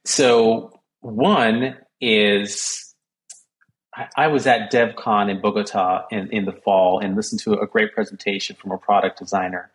So 0.10 0.82
one 1.02 1.78
is 2.02 2.96
I 4.18 4.26
was 4.26 4.48
at 4.48 4.72
DevCon 4.72 5.30
in 5.30 5.40
Bogota 5.40 6.08
in, 6.10 6.32
in 6.32 6.46
the 6.46 6.52
fall 6.52 6.98
and 6.98 7.16
listened 7.16 7.42
to 7.42 7.60
a 7.60 7.68
great 7.68 7.94
presentation 7.94 8.56
from 8.56 8.72
a 8.72 8.80
product 8.80 9.20
designer. 9.20 9.70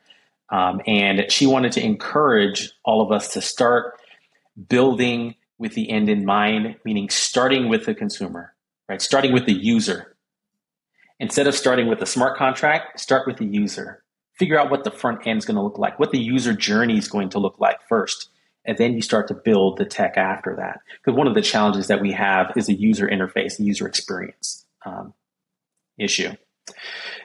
Um, 0.51 0.81
and 0.89 1.31
she 1.31 1.47
wanted 1.47 1.71
to 1.73 1.85
encourage 1.85 2.73
all 2.85 3.01
of 3.01 3.13
us 3.13 3.33
to 3.35 3.41
start 3.41 4.01
building 4.69 5.37
with 5.59 5.75
the 5.75 5.89
end 5.89 6.09
in 6.09 6.25
mind, 6.25 6.79
meaning 6.85 7.11
starting 7.11 7.69
with 7.69 7.87
the 7.87 7.95
consumer, 7.95 8.55
right? 8.89 9.01
Starting 9.01 9.33
with 9.33 9.47
the 9.47 9.55
user. 9.55 10.17
Instead 11.21 11.47
of 11.47 11.55
starting 11.55 11.87
with 11.87 12.03
a 12.03 12.07
smart 12.07 12.37
contract, 12.37 12.99
start 12.99 13.25
with 13.29 13.37
the 13.37 13.47
user. 13.47 14.03
Figure 14.37 14.59
out 14.59 14.69
what 14.69 14.83
the 14.83 14.91
front 14.91 15.25
end 15.29 15.39
is 15.39 15.45
going 15.45 15.55
to 15.55 15.63
look 15.63 15.79
like, 15.79 16.01
what 16.01 16.11
the 16.11 16.19
user 16.19 16.55
journey 16.55 16.99
is 16.99 17.07
going 17.07 17.29
to 17.29 17.39
look 17.39 17.61
like 17.61 17.79
first 17.89 18.31
and 18.65 18.79
then 18.79 18.95
you 18.95 19.03
start 19.03 19.29
to 19.29 19.35
build 19.35 19.77
the 19.79 19.85
tech 19.85 20.17
after 20.17 20.57
that. 20.57 20.81
Because 20.99 21.17
one 21.17 21.27
of 21.27 21.35
the 21.35 21.43
challenges 21.43 21.89
that 21.89 22.01
we 22.01 22.13
have 22.13 22.53
is 22.57 22.69
a 22.69 22.75
user 22.75 23.07
interface, 23.07 23.59
user 23.59 23.87
experience 23.87 24.65
um, 24.85 25.13
issue. 25.99 26.33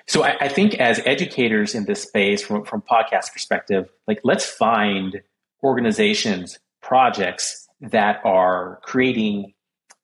So 0.07 0.23
I, 0.23 0.35
I, 0.41 0.47
think 0.49 0.75
as 0.75 0.99
educators 1.05 1.75
in 1.75 1.85
this 1.85 2.01
space, 2.01 2.41
from 2.41 2.65
from 2.65 2.81
podcast 2.81 3.31
perspective, 3.31 3.89
like 4.07 4.19
let's 4.23 4.45
find 4.45 5.21
organizations, 5.63 6.59
projects 6.81 7.67
that 7.79 8.19
are 8.25 8.79
creating 8.83 9.53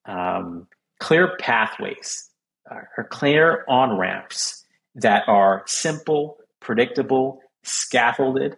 um, 0.06 0.68
clear 1.00 1.36
pathways 1.38 2.30
uh, 2.70 2.82
or 2.98 3.04
clear 3.06 3.66
on 3.68 3.98
ramps 3.98 4.64
that 4.96 5.28
are 5.28 5.64
simple, 5.66 6.38
predictable, 6.62 7.42
scaffolded, 7.64 8.56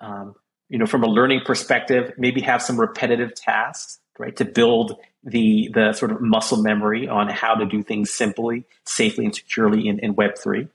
um, 0.00 0.34
you 0.68 0.78
know, 0.78 0.86
from 0.86 1.02
a 1.02 1.08
learning 1.08 1.40
perspective, 1.44 2.12
maybe 2.18 2.40
have 2.42 2.62
some 2.62 2.78
repetitive 2.78 3.34
tasks, 3.34 3.98
right, 4.18 4.36
to 4.36 4.44
build 4.44 4.96
the 5.24 5.70
the 5.74 5.92
sort 5.92 6.10
of 6.12 6.20
muscle 6.20 6.62
memory 6.62 7.08
on 7.08 7.28
how 7.28 7.54
to 7.54 7.66
do 7.66 7.82
things 7.82 8.10
simply, 8.10 8.64
safely, 8.84 9.24
and 9.24 9.34
securely 9.34 9.88
in, 9.88 9.98
in 9.98 10.14
Web 10.14 10.36
three. 10.38 10.68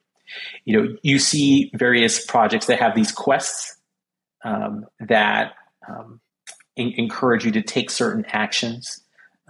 You 0.66 0.82
know, 0.82 0.98
you 1.04 1.20
see 1.20 1.72
various 1.76 2.26
projects 2.26 2.66
that 2.68 2.80
have 2.80 2.96
these 2.96 3.12
quests 3.12 3.78
um, 4.44 4.86
that 5.00 5.54
um, 5.88 6.20
in, 6.76 6.94
encourage 6.98 7.46
you 7.46 7.52
to 7.52 7.62
take 7.62 7.90
certain 7.92 8.26
actions 8.28 9.02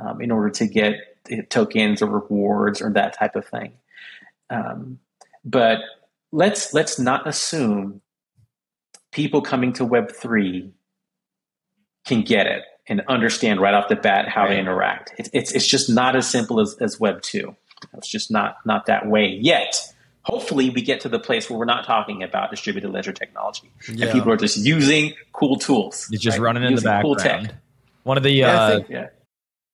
um, 0.04 0.22
in 0.22 0.32
order 0.32 0.50
to 0.50 0.68
get 0.68 0.96
tokens 1.50 2.02
or 2.02 2.08
rewards 2.08 2.82
or 2.82 2.92
that 2.92 3.18
type 3.18 3.36
of 3.36 3.48
thing. 3.48 3.74
Um, 4.50 5.00
but 5.46 5.80
let's 6.32 6.74
let's 6.74 7.00
not 7.00 7.28
assume 7.28 8.02
people 9.14 9.42
coming 9.42 9.74
to 9.74 9.86
Web3 9.88 10.72
can 12.06 12.22
get 12.22 12.48
it 12.48 12.64
and 12.88 13.02
understand 13.08 13.62
right 13.62 13.74
off 13.74 13.88
the 13.88 13.96
bat 13.96 14.28
how 14.28 14.44
right. 14.44 14.50
to 14.50 14.60
interact. 14.60 15.14
It's, 15.18 15.30
it's, 15.32 15.52
it's 15.54 15.68
just 15.68 15.90
not 15.90 16.16
as 16.16 16.30
simple 16.30 16.60
as, 16.60 16.76
as 16.82 17.00
Web 17.00 17.22
2. 17.22 17.56
It's 17.94 18.08
just 18.08 18.32
not, 18.32 18.58
not 18.66 18.88
that 18.88 19.08
way 19.08 19.28
yet. 19.28 19.78
hopefully 20.24 20.70
we 20.70 20.82
get 20.82 21.02
to 21.02 21.10
the 21.10 21.20
place 21.20 21.50
where 21.50 21.60
we're 21.60 21.66
not 21.66 21.86
talking 21.86 22.24
about 22.24 22.50
distributed 22.50 22.90
ledger 22.92 23.14
technology 23.14 23.70
yeah. 23.88 24.06
and 24.06 24.14
people 24.14 24.32
are 24.32 24.38
just 24.38 24.58
using 24.58 25.14
cool 25.32 25.58
tools. 25.58 26.10
It's 26.12 26.22
just 26.22 26.38
right? 26.38 26.46
running 26.46 26.64
in 26.64 26.76
the 26.76 26.82
background. 26.82 27.50
Cool 27.50 27.58
One 28.04 28.18
of 28.18 28.24
the 28.24 28.32
yeah, 28.32 28.62
uh, 28.62 28.76
think, 28.78 28.90
yeah. 28.90 29.08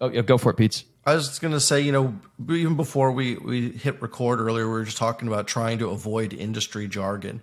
Oh, 0.00 0.10
yeah, 0.10 0.22
go 0.22 0.38
for 0.38 0.50
it, 0.50 0.56
Pete. 0.56 0.84
I 1.06 1.14
was 1.14 1.38
going 1.38 1.52
to 1.52 1.60
say, 1.60 1.80
you 1.80 1.92
know, 1.92 2.18
even 2.48 2.76
before 2.76 3.12
we, 3.12 3.36
we 3.36 3.70
hit 3.70 4.00
record 4.00 4.40
earlier, 4.40 4.66
we 4.66 4.72
were 4.72 4.84
just 4.84 4.96
talking 4.96 5.28
about 5.28 5.46
trying 5.46 5.78
to 5.78 5.90
avoid 5.90 6.32
industry 6.32 6.88
jargon. 6.88 7.42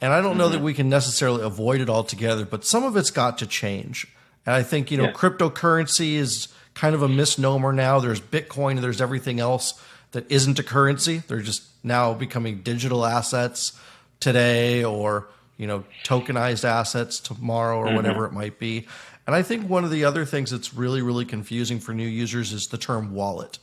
And 0.00 0.12
I 0.12 0.20
don't 0.20 0.30
mm-hmm. 0.30 0.38
know 0.38 0.48
that 0.48 0.56
mm-hmm. 0.56 0.64
we 0.64 0.74
can 0.74 0.88
necessarily 0.88 1.42
avoid 1.42 1.80
it 1.80 1.90
altogether, 1.90 2.44
but 2.44 2.64
some 2.64 2.84
of 2.84 2.96
it's 2.96 3.10
got 3.10 3.38
to 3.38 3.46
change. 3.46 4.06
And 4.44 4.54
I 4.54 4.62
think, 4.62 4.90
you 4.90 4.96
know, 4.96 5.04
yeah. 5.04 5.12
cryptocurrency 5.12 6.14
is 6.14 6.48
kind 6.74 6.94
of 6.94 7.02
a 7.02 7.08
misnomer 7.08 7.72
now. 7.72 7.98
There's 8.00 8.20
Bitcoin, 8.20 8.80
there's 8.80 9.00
everything 9.00 9.40
else 9.40 9.82
that 10.12 10.30
isn't 10.30 10.58
a 10.58 10.62
currency. 10.62 11.18
They're 11.18 11.40
just 11.40 11.62
now 11.82 12.14
becoming 12.14 12.62
digital 12.62 13.04
assets 13.04 13.78
today 14.20 14.84
or, 14.84 15.28
you 15.56 15.66
know, 15.66 15.84
tokenized 16.04 16.64
assets 16.64 17.18
tomorrow 17.20 17.78
or 17.78 17.86
mm-hmm. 17.86 17.96
whatever 17.96 18.24
it 18.26 18.32
might 18.32 18.58
be. 18.58 18.86
And 19.26 19.34
I 19.34 19.42
think 19.42 19.68
one 19.68 19.84
of 19.84 19.90
the 19.90 20.04
other 20.04 20.24
things 20.24 20.50
that's 20.50 20.72
really, 20.72 21.02
really 21.02 21.24
confusing 21.24 21.80
for 21.80 21.92
new 21.92 22.06
users 22.06 22.52
is 22.52 22.68
the 22.68 22.78
term 22.78 23.12
wallet. 23.12 23.58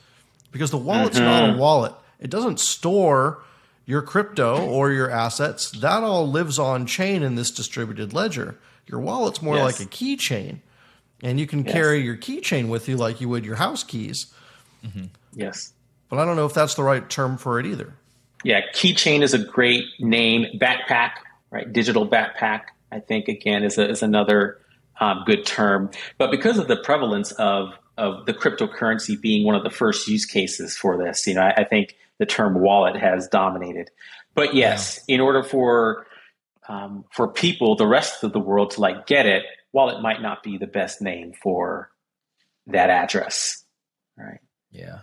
Because 0.52 0.72
the 0.72 0.78
wallet's 0.78 1.18
mm-hmm. 1.18 1.26
not 1.26 1.56
a 1.56 1.58
wallet. 1.58 1.94
It 2.20 2.30
doesn't 2.30 2.60
store 2.60 3.44
your 3.86 4.02
crypto 4.02 4.66
or 4.66 4.92
your 4.92 5.10
assets. 5.10 5.72
That 5.72 6.04
all 6.04 6.30
lives 6.30 6.60
on 6.60 6.86
chain 6.86 7.24
in 7.24 7.36
this 7.36 7.50
distributed 7.50 8.14
ledger. 8.14 8.60
Your 8.88 9.00
wallet's 9.00 9.42
more 9.42 9.56
yes. 9.56 9.80
like 9.80 9.88
a 9.88 9.90
keychain. 9.90 10.60
And 11.22 11.40
you 11.40 11.48
can 11.48 11.64
yes. 11.64 11.74
carry 11.74 12.02
your 12.02 12.18
keychain 12.18 12.68
with 12.68 12.90
you 12.90 12.98
like 12.98 13.22
you 13.22 13.30
would 13.30 13.46
your 13.46 13.56
house 13.56 13.84
keys. 13.84 14.34
Mm-hmm. 14.86 15.06
Yes. 15.34 15.72
But 16.10 16.20
I 16.20 16.26
don't 16.26 16.36
know 16.36 16.46
if 16.46 16.54
that's 16.54 16.76
the 16.76 16.84
right 16.84 17.10
term 17.10 17.38
for 17.38 17.60
it 17.60 17.66
either. 17.66 17.94
Yeah, 18.44 18.62
keychain 18.74 19.22
is 19.22 19.34
a 19.34 19.40
great 19.40 19.86
name. 20.00 20.60
Backpack, 20.60 21.12
right? 21.50 21.72
Digital 21.72 22.08
backpack, 22.08 22.64
I 22.92 23.00
think, 23.00 23.30
again, 23.30 23.64
is, 23.64 23.78
a, 23.78 23.90
is 23.90 24.04
another 24.04 24.60
um, 25.00 25.24
good 25.26 25.46
term. 25.46 25.90
But 26.18 26.32
because 26.32 26.58
of 26.58 26.68
the 26.68 26.78
prevalence 26.78 27.32
of 27.34 27.74
of 27.98 28.26
the 28.26 28.34
cryptocurrency 28.34 29.20
being 29.20 29.46
one 29.46 29.56
of 29.56 29.64
the 29.64 29.70
first 29.70 30.08
use 30.08 30.26
cases 30.26 30.76
for 30.76 30.98
this, 30.98 31.28
you 31.28 31.36
know, 31.36 31.42
I, 31.42 31.62
I 31.62 31.64
think 31.64 31.96
the 32.18 32.26
term 32.26 32.60
wallet 32.60 32.96
has 32.96 33.28
dominated. 33.28 33.92
But 34.34 34.56
yes, 34.56 35.00
yeah. 35.08 35.16
in 35.16 35.22
order 35.22 35.44
for 35.44 36.08
um, 36.68 37.06
for 37.12 37.28
people, 37.28 37.76
the 37.76 37.88
rest 37.88 38.24
of 38.24 38.34
the 38.34 38.40
world 38.40 38.72
to 38.72 38.82
like 38.82 39.06
get 39.06 39.26
it, 39.26 39.44
wallet 39.74 40.02
might 40.02 40.22
not 40.22 40.44
be 40.44 40.58
the 40.58 40.68
best 40.68 41.02
name 41.02 41.34
for 41.34 41.92
that 42.68 42.90
address, 42.90 43.64
right? 44.18 44.40
Yeah. 44.72 45.00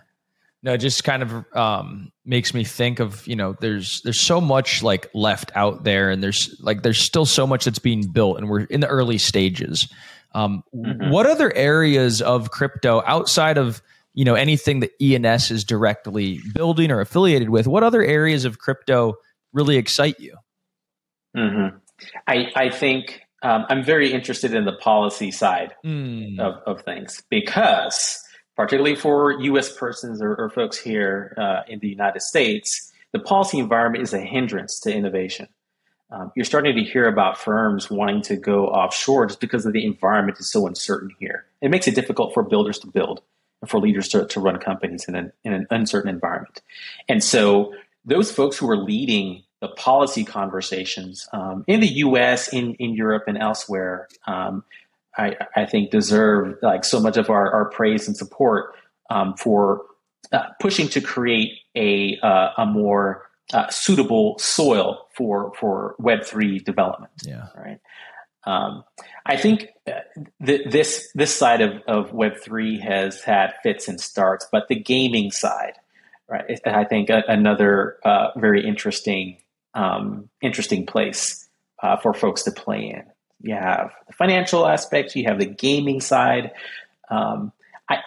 No, 0.62 0.74
it 0.74 0.78
just 0.78 1.04
kind 1.04 1.22
of 1.22 1.56
um, 1.56 2.12
makes 2.24 2.52
me 2.52 2.64
think 2.64 3.00
of 3.00 3.26
you 3.26 3.34
know 3.34 3.56
there's 3.60 4.02
there's 4.02 4.20
so 4.20 4.40
much 4.40 4.82
like 4.82 5.08
left 5.14 5.50
out 5.54 5.84
there, 5.84 6.10
and 6.10 6.22
there's 6.22 6.54
like 6.60 6.82
there's 6.82 7.00
still 7.00 7.26
so 7.26 7.46
much 7.46 7.64
that's 7.64 7.78
being 7.78 8.08
built, 8.08 8.36
and 8.36 8.48
we're 8.48 8.64
in 8.64 8.80
the 8.80 8.86
early 8.86 9.16
stages. 9.18 9.88
Um, 10.32 10.62
mm-hmm. 10.74 11.10
What 11.10 11.26
other 11.26 11.52
areas 11.54 12.20
of 12.20 12.50
crypto 12.50 13.02
outside 13.06 13.56
of 13.56 13.80
you 14.12 14.24
know 14.24 14.34
anything 14.34 14.80
that 14.80 14.90
ENS 15.00 15.50
is 15.50 15.64
directly 15.64 16.40
building 16.54 16.90
or 16.90 17.00
affiliated 17.00 17.48
with? 17.48 17.66
What 17.66 17.82
other 17.82 18.02
areas 18.02 18.44
of 18.44 18.58
crypto 18.58 19.14
really 19.54 19.76
excite 19.78 20.20
you? 20.20 20.36
Mm-hmm. 21.34 21.76
I 22.26 22.52
I 22.54 22.70
think 22.70 23.22
um, 23.42 23.64
I'm 23.70 23.82
very 23.82 24.12
interested 24.12 24.52
in 24.52 24.66
the 24.66 24.72
policy 24.72 25.30
side 25.30 25.74
mm. 25.84 26.38
of, 26.38 26.56
of 26.66 26.82
things 26.84 27.22
because 27.30 28.22
particularly 28.66 28.96
for 28.96 29.32
U.S. 29.40 29.72
persons 29.72 30.20
or, 30.20 30.34
or 30.34 30.50
folks 30.50 30.78
here 30.78 31.34
uh, 31.36 31.62
in 31.68 31.78
the 31.78 31.88
United 31.88 32.20
States, 32.20 32.92
the 33.12 33.18
policy 33.18 33.58
environment 33.58 34.02
is 34.02 34.12
a 34.12 34.20
hindrance 34.20 34.78
to 34.80 34.94
innovation. 34.94 35.48
Um, 36.10 36.32
you're 36.34 36.44
starting 36.44 36.76
to 36.76 36.82
hear 36.82 37.06
about 37.06 37.38
firms 37.38 37.90
wanting 37.90 38.22
to 38.22 38.36
go 38.36 38.66
offshore 38.66 39.26
just 39.26 39.40
because 39.40 39.64
of 39.64 39.72
the 39.72 39.84
environment 39.84 40.38
is 40.40 40.50
so 40.50 40.66
uncertain 40.66 41.10
here. 41.18 41.46
It 41.60 41.70
makes 41.70 41.86
it 41.86 41.94
difficult 41.94 42.34
for 42.34 42.42
builders 42.42 42.78
to 42.80 42.86
build 42.88 43.22
and 43.62 43.70
for 43.70 43.78
leaders 43.78 44.08
to, 44.08 44.26
to 44.26 44.40
run 44.40 44.58
companies 44.58 45.06
in 45.06 45.14
an, 45.14 45.32
in 45.44 45.52
an 45.52 45.66
uncertain 45.70 46.10
environment. 46.10 46.60
And 47.08 47.22
so 47.22 47.74
those 48.04 48.30
folks 48.30 48.58
who 48.58 48.68
are 48.68 48.76
leading 48.76 49.44
the 49.60 49.68
policy 49.68 50.24
conversations 50.24 51.28
um, 51.32 51.64
in 51.66 51.80
the 51.80 51.88
U.S., 51.88 52.52
in, 52.52 52.74
in 52.74 52.94
Europe, 52.94 53.24
and 53.26 53.38
elsewhere 53.38 54.08
um, 54.26 54.64
I, 55.20 55.36
I 55.54 55.66
think 55.66 55.90
deserve 55.90 56.56
like 56.62 56.84
so 56.84 57.00
much 57.00 57.16
of 57.16 57.28
our, 57.28 57.52
our 57.52 57.70
praise 57.70 58.08
and 58.08 58.16
support 58.16 58.74
um, 59.10 59.34
for 59.36 59.82
uh, 60.32 60.46
pushing 60.60 60.88
to 60.88 61.00
create 61.00 61.52
a 61.76 62.18
uh, 62.22 62.50
a 62.56 62.66
more 62.66 63.28
uh, 63.52 63.68
suitable 63.68 64.38
soil 64.38 65.06
for 65.14 65.52
for 65.58 65.94
Web 65.98 66.24
three 66.24 66.58
development. 66.58 67.12
Yeah. 67.22 67.48
Right. 67.54 67.80
Um, 68.44 68.84
I 69.26 69.36
think 69.36 69.68
uh, 69.86 70.00
th- 70.44 70.70
this 70.70 71.10
this 71.14 71.36
side 71.36 71.60
of, 71.60 71.82
of 71.86 72.12
Web 72.12 72.36
three 72.42 72.78
has 72.80 73.22
had 73.22 73.52
fits 73.62 73.88
and 73.88 74.00
starts, 74.00 74.46
but 74.50 74.68
the 74.68 74.76
gaming 74.76 75.30
side, 75.30 75.74
right? 76.28 76.58
I 76.64 76.84
think 76.84 77.10
a, 77.10 77.22
another 77.28 77.98
uh, 78.04 78.28
very 78.36 78.66
interesting 78.66 79.36
um, 79.74 80.30
interesting 80.40 80.86
place 80.86 81.48
uh, 81.82 81.96
for 81.98 82.14
folks 82.14 82.42
to 82.44 82.50
play 82.50 82.88
in 82.88 83.09
you 83.42 83.54
have 83.54 83.92
the 84.06 84.12
financial 84.12 84.66
aspects, 84.66 85.16
you 85.16 85.24
have 85.26 85.38
the 85.38 85.46
gaming 85.46 86.00
side. 86.00 86.52
Um, 87.10 87.52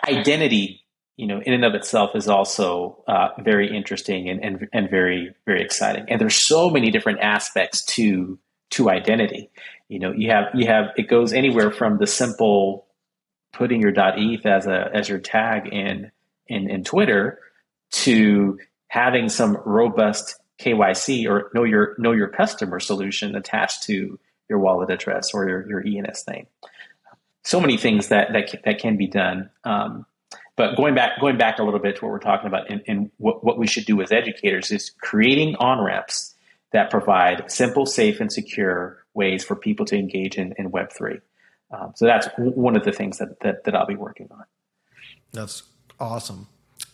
identity, 0.08 0.86
you 1.18 1.28
know, 1.28 1.42
in 1.46 1.54
and 1.54 1.66
of 1.66 1.74
itself 1.74 2.12
is 2.16 2.28
also 2.28 3.04
uh, 3.08 3.30
very 3.40 3.76
interesting 3.76 4.30
and, 4.30 4.44
and, 4.44 4.68
and 4.72 4.90
very 4.90 5.34
very 5.46 5.62
exciting. 5.62 6.06
And 6.10 6.20
there's 6.22 6.46
so 6.46 6.70
many 6.70 6.92
different 6.92 7.20
aspects 7.20 7.84
to 7.96 8.40
to 8.72 8.90
identity. 8.90 9.50
You 9.90 10.00
know, 10.00 10.12
you 10.12 10.32
have 10.32 10.46
you 10.54 10.68
have 10.68 10.86
it 10.98 11.08
goes 11.10 11.34
anywhere 11.34 11.72
from 11.72 11.98
the 11.98 12.08
simple 12.08 12.88
putting 13.52 13.82
your 13.82 13.92
.eth 13.92 14.46
as 14.46 14.66
a 14.66 14.90
as 14.94 15.10
your 15.10 15.20
tag 15.20 15.68
in 15.68 16.12
in, 16.48 16.70
in 16.70 16.84
Twitter 16.84 17.40
to 17.92 18.58
having 18.88 19.30
some 19.30 19.58
robust 19.66 20.36
KYC 20.60 21.28
or 21.30 21.52
know 21.54 21.64
your 21.64 21.96
know 21.98 22.12
your 22.12 22.30
customer 22.30 22.80
solution 22.80 23.36
attached 23.36 23.84
to 23.84 24.20
your 24.54 24.62
wallet 24.62 24.92
address 24.92 25.34
or 25.34 25.50
your, 25.50 25.68
your 25.68 26.06
ENS 26.06 26.28
name. 26.28 26.46
So 27.44 27.60
many 27.60 27.76
things 27.78 28.10
that 28.10 28.32
that 28.34 28.48
can, 28.50 28.60
that 28.66 28.80
can 28.80 28.98
be 28.98 29.08
done. 29.08 29.50
Um, 29.64 30.06
but 30.56 30.78
going 30.78 30.94
back 30.94 31.20
going 31.20 31.38
back 31.38 31.58
a 31.58 31.64
little 31.64 31.80
bit 31.80 31.96
to 31.98 32.06
what 32.06 32.12
we're 32.12 32.20
talking 32.20 32.48
about 32.48 32.70
and, 32.70 32.84
and 32.88 33.12
what, 33.18 33.44
what 33.44 33.58
we 33.58 33.66
should 33.66 33.86
do 33.86 34.00
as 34.04 34.12
educators 34.12 34.72
is 34.72 34.92
creating 35.02 35.56
on 35.56 35.84
ramps 35.84 36.36
that 36.72 36.92
provide 36.92 37.52
simple, 37.52 37.88
safe, 37.88 38.20
and 38.20 38.32
secure 38.32 39.04
ways 39.16 39.44
for 39.44 39.56
people 39.56 39.86
to 39.88 39.98
engage 39.98 40.38
in, 40.38 40.54
in 40.60 40.70
Web 40.70 40.92
three. 40.96 41.20
Um, 41.72 41.94
so 41.96 42.06
that's 42.06 42.28
one 42.38 42.76
of 42.76 42.84
the 42.84 42.92
things 42.92 43.18
that, 43.18 43.40
that 43.42 43.64
that 43.64 43.76
I'll 43.76 43.88
be 43.88 43.96
working 43.96 44.30
on. 44.30 44.44
That's 45.32 45.64
awesome. 46.00 46.48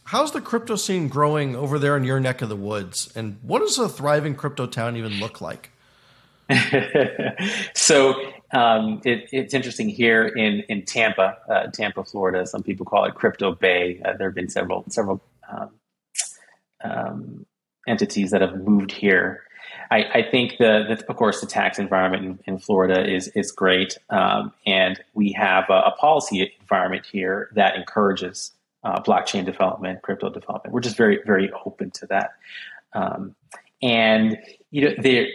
How's 0.05 0.31
the 0.31 0.41
crypto 0.41 0.75
scene 0.75 1.09
growing 1.09 1.55
over 1.55 1.77
there 1.77 1.95
in 1.95 2.03
your 2.03 2.19
neck 2.19 2.41
of 2.41 2.49
the 2.49 2.55
woods? 2.55 3.11
And 3.15 3.37
what 3.43 3.59
does 3.59 3.77
a 3.77 3.87
thriving 3.87 4.33
crypto 4.33 4.65
town 4.65 4.95
even 4.95 5.19
look 5.19 5.41
like? 5.41 5.71
so 7.75 8.15
um, 8.51 9.01
it, 9.05 9.29
it's 9.31 9.53
interesting 9.53 9.89
here 9.89 10.25
in 10.25 10.63
in 10.69 10.83
Tampa, 10.83 11.37
uh, 11.49 11.67
Tampa, 11.67 12.03
Florida. 12.03 12.45
Some 12.47 12.63
people 12.63 12.85
call 12.85 13.05
it 13.05 13.13
Crypto 13.15 13.53
Bay. 13.53 14.01
Uh, 14.03 14.13
there 14.17 14.29
have 14.29 14.35
been 14.35 14.49
several 14.49 14.83
several 14.89 15.21
um, 15.51 15.69
um, 16.83 17.45
entities 17.87 18.31
that 18.31 18.41
have 18.41 18.55
moved 18.55 18.91
here. 18.91 19.43
I, 19.91 20.03
I 20.13 20.21
think 20.29 20.57
the, 20.57 20.85
the, 20.87 21.05
of 21.07 21.15
course 21.15 21.41
the 21.41 21.47
tax 21.47 21.79
environment 21.79 22.23
in, 22.45 22.53
in 22.53 22.59
Florida 22.59 23.07
is 23.07 23.27
is 23.29 23.51
great, 23.51 23.97
um, 24.09 24.51
and 24.65 24.99
we 25.13 25.31
have 25.33 25.65
a, 25.69 25.81
a, 25.81 25.91
policy 25.99 26.51
environment 26.59 27.05
here 27.11 27.49
that 27.55 27.75
encourages 27.75 28.51
uh, 28.83 29.01
blockchain 29.01 29.45
development, 29.45 30.01
crypto 30.01 30.29
development. 30.29 30.73
We're 30.73 30.81
just 30.81 30.97
very 30.97 31.19
very 31.25 31.51
open 31.65 31.91
to 31.91 32.07
that. 32.07 32.31
Um, 32.93 33.35
and 33.81 34.37
you 34.71 34.83
know, 34.83 34.95
there 35.01 35.27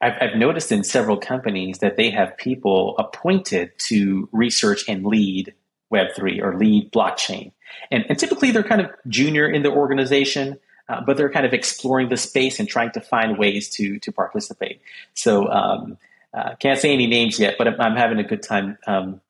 I've, 0.00 0.14
I've 0.20 0.36
noticed 0.36 0.70
in 0.70 0.84
several 0.84 1.16
companies 1.16 1.78
that 1.78 1.96
they 1.96 2.10
have 2.10 2.36
people 2.36 2.96
appointed 2.98 3.72
to 3.88 4.28
research 4.32 4.84
and 4.88 5.06
lead 5.06 5.54
Web3 5.92 6.42
or 6.42 6.58
lead 6.58 6.92
blockchain. 6.92 7.52
And, 7.90 8.04
and 8.08 8.18
typically 8.18 8.50
they're 8.50 8.62
kind 8.62 8.80
of 8.80 8.90
junior 9.08 9.48
in 9.48 9.62
the 9.62 9.70
organization, 9.70 10.58
uh, 10.88 11.00
but 11.06 11.16
they're 11.16 11.30
kind 11.30 11.46
of 11.46 11.52
exploring 11.52 12.08
the 12.08 12.16
space 12.16 12.60
and 12.60 12.68
trying 12.68 12.92
to 12.92 13.00
find 13.00 13.38
ways 13.38 13.70
to 13.70 13.98
to 14.00 14.12
participate. 14.12 14.80
So 15.14 15.48
um, 15.50 15.96
uh, 16.34 16.56
can't 16.56 16.78
say 16.78 16.92
any 16.92 17.06
names 17.06 17.38
yet, 17.38 17.54
but 17.56 17.68
I'm, 17.80 17.96
having 17.96 18.18
a 18.18 18.24
good 18.24 18.42
time 18.42 18.76
um, 18.86 19.20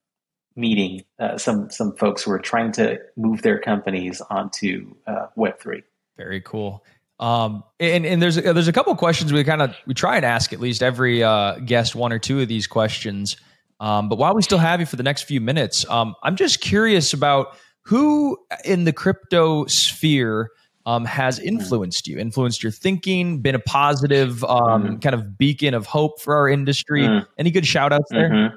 meeting 0.57 1.05
uh, 1.18 1.38
some 1.38 1.70
some 1.70 1.94
folks 1.96 2.22
who 2.24 2.33
are 2.33 2.38
trying 2.38 2.72
to 2.72 2.98
move 3.16 3.42
their 3.42 3.61
companies 3.61 4.20
onto 4.31 4.94
uh, 5.07 5.27
Web 5.37 5.61
three. 5.61 5.85
Very 6.16 6.40
cool. 6.40 6.85
Um, 7.20 7.62
and, 7.79 8.05
and 8.05 8.20
there's 8.20 8.37
there's 8.37 8.68
a 8.68 8.72
couple 8.72 8.94
questions 8.96 9.33
we 9.33 9.44
kind 9.44 9.62
of 9.62 9.77
we 9.87 9.94
try 9.94 10.16
and 10.16 10.24
ask 10.24 10.53
at 10.53 10.61
least 10.61 10.83
every 10.83 11.22
uh, 11.22 11.59
guest 11.61 11.94
one 11.94 12.12
or 12.12 12.18
two 12.18 12.40
of 12.40 12.48
these 12.48 12.66
questions. 12.66 13.37
Um, 13.81 14.09
but 14.09 14.18
while 14.18 14.35
we 14.35 14.42
still 14.42 14.59
have 14.59 14.81
you 14.81 14.87
for 14.87 14.96
the 14.96 15.03
next 15.03 15.22
few 15.22 15.40
minutes, 15.40 15.88
um, 15.88 16.14
I'm 16.22 16.37
just 16.37 16.61
curious 16.61 17.12
about 17.12 17.57
who 17.83 18.38
in 18.64 18.85
the 18.85 18.92
crypto 18.92 19.66
sphere 19.66 20.50
um, 20.87 21.05
has 21.05 21.38
influenced 21.38 22.07
you, 22.07 22.18
influenced 22.18 22.62
your 22.62 22.72
thinking, 22.72 23.40
been 23.40 23.55
a 23.55 23.61
positive 23.61 24.42
um, 24.44 24.61
mm-hmm. 24.61 24.96
kind 24.96 25.14
of 25.14 25.38
beacon 25.38 25.74
of 25.74 25.87
hope 25.87 26.20
for 26.20 26.35
our 26.35 26.48
industry. 26.48 27.03
Mm-hmm. 27.03 27.24
Any 27.38 27.50
good 27.50 27.66
shout 27.66 27.92
outs 27.92 28.11
there? 28.11 28.31
Mm-hmm. 28.31 28.57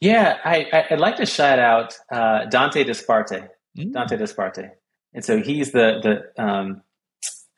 Yeah, 0.00 0.38
I, 0.44 0.86
I'd 0.90 1.00
like 1.00 1.16
to 1.16 1.26
shout 1.26 1.58
out 1.58 1.98
uh, 2.10 2.44
Dante 2.46 2.84
Disparte. 2.84 3.48
Mm. 3.78 3.92
Dante 3.92 4.16
Disparte. 4.16 4.70
And 5.14 5.24
so 5.24 5.42
he's 5.42 5.72
the, 5.72 6.28
the 6.36 6.42
um, 6.42 6.82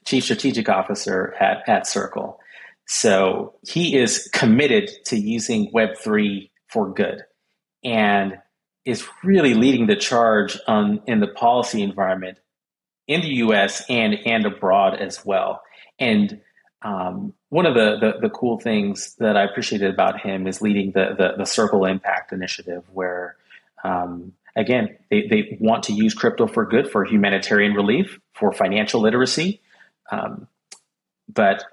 chief 0.09 0.25
strategic 0.25 0.69
officer 0.71 1.35
at, 1.39 1.69
at 1.69 1.87
Circle. 1.87 2.41
So 2.87 3.55
he 3.63 3.95
is 3.95 4.29
committed 4.33 4.91
to 5.07 5.19
using 5.19 5.71
Web3 5.71 6.49
for 6.69 6.95
good 6.95 7.25
and 7.85 8.39
is 8.87 9.07
really 9.23 9.53
leading 9.53 9.87
the 9.87 9.97
charge 9.97 10.59
on, 10.67 11.03
in 11.07 11.21
the 11.21 11.27
policy 11.27 11.83
environment 11.83 12.39
in 13.07 13.21
the 13.21 13.35
US 13.45 13.85
and, 13.91 14.15
and 14.25 14.47
abroad 14.47 14.95
as 14.95 15.25
well. 15.27 15.61
And 15.99 16.41
um, 16.81 17.35
one 17.51 17.67
of 17.67 17.75
the, 17.75 17.99
the, 18.01 18.29
the, 18.29 18.31
cool 18.31 18.59
things 18.61 19.15
that 19.19 19.37
I 19.37 19.43
appreciated 19.45 19.93
about 19.93 20.21
him 20.21 20.47
is 20.47 20.63
leading 20.63 20.93
the, 20.93 21.15
the, 21.19 21.35
the 21.39 21.45
Circle 21.45 21.85
Impact 21.85 22.33
Initiative, 22.33 22.85
where 22.93 23.37
um, 23.83 24.33
again, 24.57 24.97
they, 25.11 25.27
they 25.27 25.59
want 25.61 25.83
to 25.85 25.93
use 25.93 26.15
crypto 26.15 26.47
for 26.47 26.65
good, 26.65 26.89
for 26.89 27.05
humanitarian 27.05 27.75
relief, 27.75 28.21
for 28.33 28.53
financial 28.53 29.01
literacy, 29.01 29.61
um, 30.11 30.49
but 31.33 31.65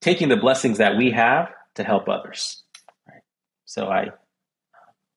taking 0.00 0.28
the 0.28 0.36
blessings 0.36 0.78
that 0.78 0.96
we 0.96 1.10
have 1.10 1.50
to 1.74 1.84
help 1.84 2.08
others. 2.08 2.62
Right? 3.08 3.22
So 3.64 3.88
I 3.88 4.10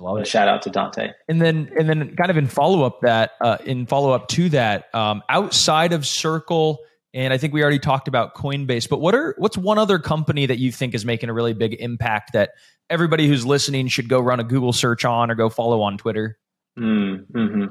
Love 0.04 0.18
it. 0.18 0.28
Shout 0.28 0.50
out 0.50 0.64
to 0.64 0.70
Dante. 0.70 1.12
And 1.30 1.42
then, 1.42 1.72
and 1.80 1.88
then, 1.88 2.16
kind 2.18 2.30
of 2.30 2.36
in 2.36 2.48
follow 2.48 2.84
up 2.84 3.02
that, 3.02 3.32
uh, 3.40 3.58
in 3.66 3.86
follow 3.86 4.12
up 4.12 4.28
to 4.30 4.50
that, 4.50 4.94
um, 4.94 5.24
outside 5.30 5.94
of 5.94 6.06
Circle, 6.06 6.80
and 7.14 7.32
I 7.32 7.38
think 7.38 7.54
we 7.54 7.62
already 7.62 7.80
talked 7.80 8.10
about 8.10 8.36
Coinbase. 8.36 8.90
But 8.90 9.00
what 9.00 9.16
are 9.16 9.34
what's 9.38 9.58
one 9.58 9.78
other 9.78 10.00
company 10.00 10.46
that 10.48 10.58
you 10.58 10.74
think 10.74 10.94
is 10.94 11.06
making 11.06 11.30
a 11.30 11.34
really 11.34 11.54
big 11.54 11.76
impact 11.76 12.34
that 12.34 12.52
everybody 12.90 13.28
who's 13.28 13.46
listening 13.46 13.88
should 13.88 14.10
go 14.10 14.20
run 14.20 14.40
a 14.42 14.44
Google 14.44 14.74
search 14.74 15.06
on 15.06 15.32
or 15.32 15.36
go 15.36 15.50
follow 15.50 15.82
on 15.82 15.98
Twitter? 15.98 16.38
Mm, 16.78 17.26
hmm 17.32 17.66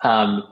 um, 0.00 0.42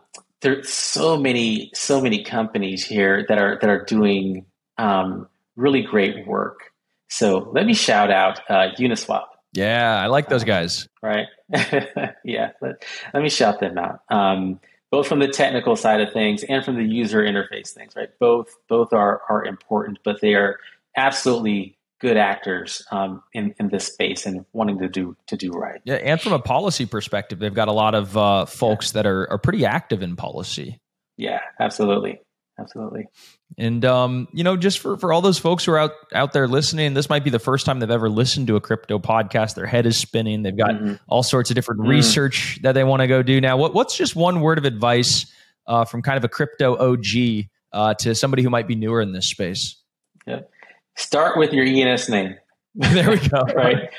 there's 0.43 0.69
so 0.69 1.17
many 1.17 1.71
so 1.75 2.01
many 2.01 2.23
companies 2.23 2.85
here 2.85 3.25
that 3.29 3.39
are 3.39 3.59
that 3.61 3.71
are 3.71 3.85
doing 3.85 4.47
um, 4.79 5.29
really 5.57 5.83
great 5.83 6.27
work. 6.27 6.73
So 7.09 7.51
let 7.53 7.67
me 7.67 7.75
shout 7.75 8.11
out 8.11 8.41
uh, 8.51 8.71
Uniswap. 8.79 9.27
Yeah, 9.53 10.01
I 10.03 10.07
like 10.07 10.29
those 10.29 10.45
guys. 10.45 10.89
Right. 11.03 11.27
yeah. 12.25 12.51
Let, 12.61 12.85
let, 13.15 13.23
me 13.23 13.31
shout 13.31 13.61
them 13.61 13.79
out. 13.79 14.01
Um, 14.11 14.61
both 14.91 15.07
from 15.07 15.21
the 15.21 15.29
technical 15.29 15.77
side 15.77 16.01
of 16.01 16.13
things 16.13 16.45
and 16.45 16.65
from 16.65 16.77
the 16.77 16.85
user 16.85 17.23
interface 17.23 17.71
things, 17.71 17.95
right? 17.97 18.11
Both 18.19 18.57
both 18.69 18.93
are 18.93 19.23
are 19.29 19.45
important, 19.45 19.99
but 20.05 20.21
they 20.21 20.35
are 20.35 20.59
absolutely 20.97 21.76
good 22.01 22.17
actors 22.17 22.85
um, 22.91 23.23
in 23.33 23.55
in 23.59 23.69
this 23.69 23.87
space 23.87 24.27
and 24.27 24.45
wanting 24.53 24.79
to 24.79 24.89
do 24.89 25.17
to 25.27 25.37
do 25.37 25.51
right. 25.51 25.81
Yeah, 25.85 25.97
and 25.97 26.21
from 26.21 26.33
a 26.33 26.39
policy 26.39 26.87
perspective, 26.87 27.39
they've 27.39 27.55
got 27.55 27.69
a 27.69 27.73
lot 27.73 27.95
of 27.95 28.17
uh, 28.17 28.47
folks 28.47 28.91
yeah. 28.91 29.03
that 29.03 29.07
are 29.07 29.31
are 29.31 29.39
pretty 29.39 29.65
active 29.65 30.03
in 30.03 30.17
policy. 30.17 30.81
Yeah, 31.17 31.41
absolutely 31.61 32.21
absolutely. 32.59 33.07
And 33.59 33.85
um, 33.85 34.29
you 34.33 34.45
know, 34.45 34.57
just 34.57 34.79
for 34.79 34.97
for 34.99 35.13
all 35.13 35.21
those 35.21 35.39
folks 35.39 35.65
who 35.65 35.73
are 35.73 35.79
out 35.79 35.93
out 36.15 36.33
there 36.33 36.49
listening, 36.49 36.95
this 36.95 37.09
might 37.09 37.25
be 37.25 37.31
the 37.31 37.39
first 37.39 37.67
time 37.67 37.81
they've 37.81 37.91
ever 37.91 38.09
listened 38.09 38.47
to 38.49 38.57
a 38.57 38.61
crypto 38.61 38.99
podcast. 38.99 39.55
Their 39.55 39.67
head 39.67 39.87
is 39.87 39.97
spinning. 39.97 40.43
They've 40.43 40.57
got 40.57 40.71
mm-hmm. 40.71 40.95
all 41.09 41.23
sorts 41.23 41.51
of 41.51 41.55
different 41.55 41.83
mm-hmm. 41.83 41.91
research 41.91 42.61
that 42.63 42.73
they 42.73 42.85
want 42.85 43.01
to 43.01 43.07
go 43.07 43.23
do. 43.23 43.41
Now, 43.41 43.57
what 43.57 43.75
what's 43.75 43.97
just 43.97 44.17
one 44.17 44.41
word 44.41 44.59
of 44.59 44.65
advice 44.65 45.27
uh, 45.67 45.85
from 45.85 46.03
kind 46.03 46.17
of 46.17 46.25
a 46.25 46.29
crypto 46.29 46.77
OG 46.77 47.47
uh, 47.73 47.95
to 47.95 48.15
somebody 48.15 48.43
who 48.43 48.51
might 48.51 48.67
be 48.67 48.75
newer 48.75 49.01
in 49.01 49.13
this 49.13 49.31
space? 49.31 49.77
Yeah. 50.27 50.41
Start 50.97 51.39
with 51.39 51.53
your 51.53 51.65
ENS 51.65 52.09
name. 52.09 52.37
there 52.75 53.11
we 53.11 53.19
go. 53.29 53.43
right. 53.55 53.91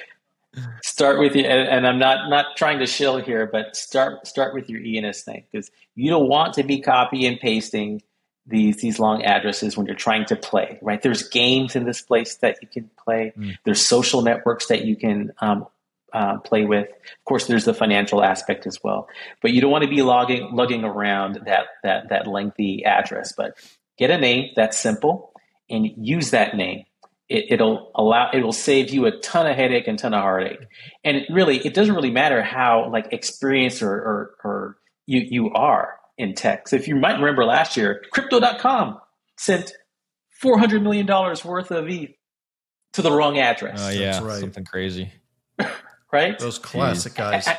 Start 0.81 1.19
with 1.19 1.35
you, 1.35 1.43
and, 1.43 1.69
and, 1.69 1.87
I'm 1.87 1.99
not 1.99 2.29
not 2.29 2.57
trying 2.57 2.79
to 2.79 2.87
shill 2.87 3.17
here, 3.17 3.45
but 3.45 3.75
start 3.75 4.25
start 4.25 4.55
with 4.55 4.69
your 4.69 4.81
ENS 4.81 5.27
name 5.27 5.43
because 5.51 5.69
you 5.93 6.09
don't 6.09 6.27
want 6.27 6.55
to 6.55 6.63
be 6.63 6.81
copy 6.81 7.27
and 7.27 7.39
pasting 7.39 8.01
these 8.47 8.77
these 8.77 8.99
long 8.99 9.23
addresses 9.23 9.77
when 9.77 9.85
you're 9.85 9.95
trying 9.95 10.25
to 10.25 10.35
play 10.35 10.79
right 10.81 11.01
there's 11.01 11.27
games 11.27 11.75
in 11.75 11.85
this 11.85 12.01
place 12.01 12.35
that 12.37 12.57
you 12.61 12.67
can 12.67 12.89
play 13.03 13.33
mm. 13.37 13.55
there's 13.65 13.85
social 13.85 14.21
networks 14.21 14.67
that 14.67 14.85
you 14.85 14.95
can 14.95 15.31
um, 15.39 15.67
uh, 16.13 16.37
play 16.39 16.65
with 16.65 16.87
of 16.87 17.25
course 17.25 17.47
there's 17.47 17.65
the 17.65 17.73
financial 17.73 18.23
aspect 18.23 18.65
as 18.65 18.81
well 18.83 19.07
but 19.41 19.51
you 19.51 19.59
don't 19.59 19.71
want 19.71 19.83
to 19.83 19.89
be 19.89 20.01
logging 20.01 20.49
lugging 20.53 20.83
around 20.83 21.39
that 21.45 21.67
that 21.83 22.09
that 22.09 22.25
lengthy 22.25 22.85
address 22.85 23.33
but 23.33 23.57
get 23.97 24.09
a 24.09 24.17
name 24.17 24.49
that's 24.55 24.79
simple 24.79 25.33
and 25.69 25.87
use 25.97 26.31
that 26.31 26.55
name 26.55 26.83
it, 27.29 27.59
will 27.59 27.91
allow 27.95 28.29
it 28.31 28.41
will 28.41 28.53
save 28.53 28.89
you 28.89 29.05
a 29.05 29.11
ton 29.19 29.47
of 29.47 29.55
headache 29.55 29.87
and 29.87 29.99
ton 29.99 30.13
of 30.13 30.21
heartache 30.21 30.65
and 31.03 31.17
it 31.17 31.27
really 31.29 31.57
it 31.65 31.73
doesn't 31.73 31.93
really 31.93 32.11
matter 32.11 32.41
how 32.41 32.89
like 32.91 33.11
experienced 33.11 33.81
or, 33.81 33.91
or, 33.91 34.35
or 34.43 34.77
you 35.05 35.19
you 35.29 35.53
are 35.53 35.97
in 36.17 36.33
tech. 36.33 36.67
So 36.67 36.75
if 36.75 36.87
you 36.87 36.95
might 36.95 37.19
remember 37.19 37.45
last 37.45 37.77
year, 37.77 38.03
crypto.com 38.11 38.99
sent 39.37 39.73
$400 40.43 40.81
million 40.81 41.07
worth 41.07 41.71
of 41.71 41.87
ETH 41.87 42.11
to 42.93 43.01
the 43.01 43.11
wrong 43.11 43.37
address. 43.37 43.79
Oh, 43.81 43.89
yeah. 43.89 44.21
Right. 44.23 44.39
Something 44.39 44.65
crazy. 44.65 45.11
right? 46.11 46.37
Those 46.39 46.59
classic 46.59 47.13
Jeez. 47.13 47.15
guys. 47.15 47.47
I, 47.47 47.51
I, 47.51 47.57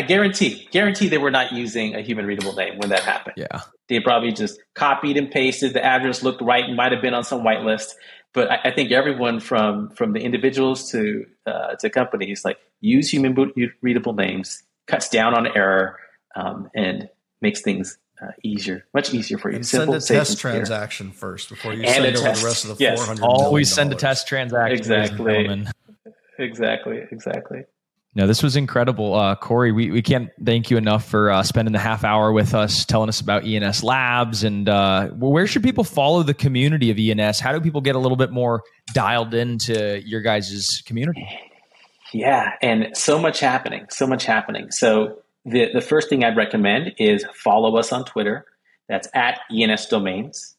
I, 0.00 0.06
guarantee, 0.06 0.68
guarantee 0.70 1.08
they 1.08 1.18
were 1.18 1.30
not 1.30 1.52
using 1.52 1.94
a 1.94 2.00
human 2.00 2.26
readable 2.26 2.54
name 2.54 2.78
when 2.78 2.88
that 2.90 3.00
happened. 3.00 3.34
Yeah. 3.36 3.62
They 3.88 4.00
probably 4.00 4.32
just 4.32 4.60
copied 4.74 5.16
and 5.16 5.30
pasted. 5.30 5.74
The 5.74 5.84
address 5.84 6.22
looked 6.22 6.40
right 6.40 6.64
and 6.64 6.76
might 6.76 6.92
have 6.92 7.02
been 7.02 7.14
on 7.14 7.24
some 7.24 7.42
whitelist. 7.42 7.92
But 8.32 8.50
I, 8.50 8.58
I 8.66 8.70
think 8.70 8.92
everyone 8.92 9.40
from 9.40 9.90
from 9.90 10.12
the 10.12 10.20
individuals 10.20 10.90
to 10.92 11.26
uh, 11.46 11.74
to 11.76 11.90
companies 11.90 12.44
like 12.44 12.58
use 12.80 13.10
human 13.10 13.34
readable 13.82 14.14
names, 14.14 14.62
cuts 14.86 15.08
down 15.08 15.34
on 15.34 15.48
error, 15.56 15.98
um, 16.36 16.70
and 16.74 17.08
makes 17.40 17.60
things 17.60 17.98
uh, 18.22 18.30
easier, 18.44 18.86
much 18.94 19.12
easier 19.12 19.38
for 19.38 19.50
you. 19.50 19.56
And 19.56 19.66
Simple, 19.66 20.00
send 20.00 20.20
a 20.20 20.24
test 20.24 20.38
transaction 20.38 21.10
first 21.10 21.48
before 21.48 21.74
you 21.74 21.82
and 21.82 21.90
send 21.90 22.16
over 22.16 22.26
test. 22.28 22.40
the 22.40 22.46
rest 22.46 22.64
of 22.64 22.78
the 22.78 22.84
yes. 22.84 22.98
400 22.98 23.24
Always 23.24 23.72
send 23.72 23.92
a 23.92 23.96
test 23.96 24.28
transaction. 24.28 24.78
Exactly. 24.78 25.66
Exactly. 26.38 27.02
Exactly. 27.10 27.64
No, 28.14 28.26
this 28.26 28.42
was 28.42 28.56
incredible. 28.56 29.14
Uh, 29.14 29.36
Khori, 29.36 29.72
we, 29.72 29.92
we 29.92 30.02
can't 30.02 30.30
thank 30.44 30.68
you 30.68 30.76
enough 30.76 31.04
for 31.04 31.30
uh, 31.30 31.44
spending 31.44 31.72
the 31.72 31.78
half 31.78 32.02
hour 32.02 32.32
with 32.32 32.54
us, 32.54 32.84
telling 32.84 33.08
us 33.08 33.20
about 33.20 33.44
ENS 33.44 33.84
Labs. 33.84 34.42
And 34.42 34.68
uh, 34.68 35.08
where 35.08 35.46
should 35.46 35.62
people 35.62 35.84
follow 35.84 36.24
the 36.24 36.34
community 36.34 36.90
of 36.90 36.98
ENS? 36.98 37.38
How 37.38 37.52
do 37.52 37.60
people 37.60 37.80
get 37.80 37.94
a 37.94 38.00
little 38.00 38.16
bit 38.16 38.32
more 38.32 38.62
dialed 38.92 39.32
into 39.32 40.02
your 40.04 40.22
guys' 40.22 40.82
community? 40.84 41.24
Yeah, 42.12 42.54
and 42.60 42.88
so 42.96 43.16
much 43.16 43.38
happening, 43.38 43.86
so 43.90 44.08
much 44.08 44.24
happening. 44.24 44.72
So 44.72 45.22
the, 45.44 45.68
the 45.72 45.80
first 45.80 46.08
thing 46.08 46.24
I'd 46.24 46.36
recommend 46.36 46.94
is 46.98 47.24
follow 47.32 47.76
us 47.76 47.92
on 47.92 48.04
Twitter. 48.04 48.44
That's 48.88 49.06
at 49.14 49.38
ENS 49.52 49.86
Domains. 49.86 50.56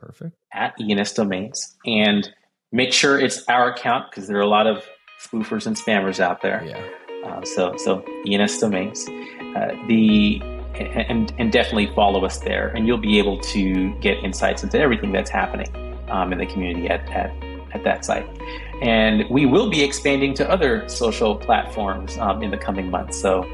Perfect. 0.00 0.34
At 0.52 0.74
ENS 0.80 1.12
Domains. 1.12 1.76
And 1.86 2.28
make 2.72 2.92
sure 2.92 3.18
it's 3.18 3.44
our 3.48 3.70
account 3.72 4.10
because 4.10 4.26
there 4.26 4.38
are 4.38 4.42
a 4.42 4.48
lot 4.48 4.66
of 4.66 4.84
spoofers 5.20 5.66
and 5.66 5.76
spammers 5.76 6.20
out 6.20 6.42
there. 6.42 6.64
Yeah. 6.64 7.28
Uh, 7.28 7.44
so 7.44 7.76
so 7.76 8.04
ENS 8.26 8.58
Domains. 8.58 9.08
Uh, 9.08 9.74
the 9.88 10.40
and 10.74 11.32
and 11.38 11.52
definitely 11.52 11.92
follow 11.94 12.24
us 12.24 12.38
there, 12.38 12.68
and 12.68 12.86
you'll 12.86 12.98
be 12.98 13.18
able 13.18 13.38
to 13.40 13.92
get 14.00 14.22
insights 14.24 14.62
into 14.62 14.78
everything 14.78 15.12
that's 15.12 15.30
happening 15.30 15.68
um, 16.08 16.32
in 16.32 16.38
the 16.38 16.46
community 16.46 16.88
at, 16.88 17.08
at 17.10 17.32
at 17.72 17.84
that 17.84 18.04
site. 18.04 18.26
And 18.82 19.28
we 19.28 19.46
will 19.46 19.68
be 19.68 19.82
expanding 19.82 20.32
to 20.34 20.50
other 20.50 20.88
social 20.88 21.36
platforms 21.36 22.16
um, 22.18 22.42
in 22.42 22.50
the 22.50 22.56
coming 22.56 22.90
months. 22.90 23.20
So 23.20 23.46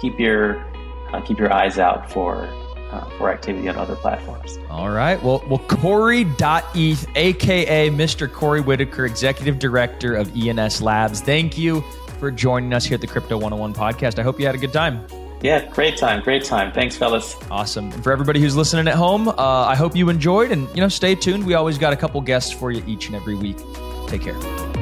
keep 0.00 0.18
your 0.18 0.58
uh, 1.12 1.20
keep 1.20 1.38
your 1.38 1.52
eyes 1.52 1.78
out 1.78 2.10
for 2.10 2.48
uh, 2.92 3.04
for 3.16 3.30
activity 3.30 3.68
on 3.68 3.76
other 3.76 3.96
platforms. 3.96 4.58
All 4.70 4.90
right. 4.90 5.20
Well, 5.22 5.42
well, 5.48 5.58
Khori.eth, 5.60 7.06
aka 7.16 7.90
Mr. 7.90 8.28
Khori 8.28 8.62
Whittacker, 8.62 9.06
Executive 9.06 9.58
Director 9.58 10.14
of 10.14 10.30
ENS 10.36 10.82
Labs. 10.82 11.20
Thank 11.20 11.58
you 11.58 11.80
for 12.20 12.30
joining 12.30 12.72
us 12.72 12.84
here 12.84 12.94
at 12.94 13.00
the 13.00 13.06
Crypto 13.06 13.36
101 13.36 13.74
podcast. 13.74 14.18
I 14.18 14.22
hope 14.22 14.38
you 14.38 14.46
had 14.46 14.54
a 14.54 14.58
good 14.58 14.72
time. 14.72 15.04
Yeah, 15.40 15.66
great 15.70 15.96
time, 15.96 16.22
great 16.22 16.44
time. 16.44 16.70
Thanks, 16.70 16.96
fellas. 16.96 17.36
Awesome. 17.50 17.90
And 17.90 18.04
for 18.04 18.12
everybody 18.12 18.40
who's 18.40 18.54
listening 18.54 18.86
at 18.86 18.94
home, 18.94 19.28
uh, 19.28 19.34
I 19.36 19.74
hope 19.74 19.96
you 19.96 20.08
enjoyed, 20.08 20.52
and 20.52 20.68
you 20.68 20.80
know, 20.80 20.88
stay 20.88 21.16
tuned. 21.16 21.44
We 21.44 21.54
always 21.54 21.78
got 21.78 21.92
a 21.92 21.96
couple 21.96 22.20
guests 22.20 22.52
for 22.52 22.70
you 22.70 22.82
each 22.86 23.08
and 23.08 23.16
every 23.16 23.34
week. 23.34 23.56
Take 24.06 24.22
care. 24.22 24.81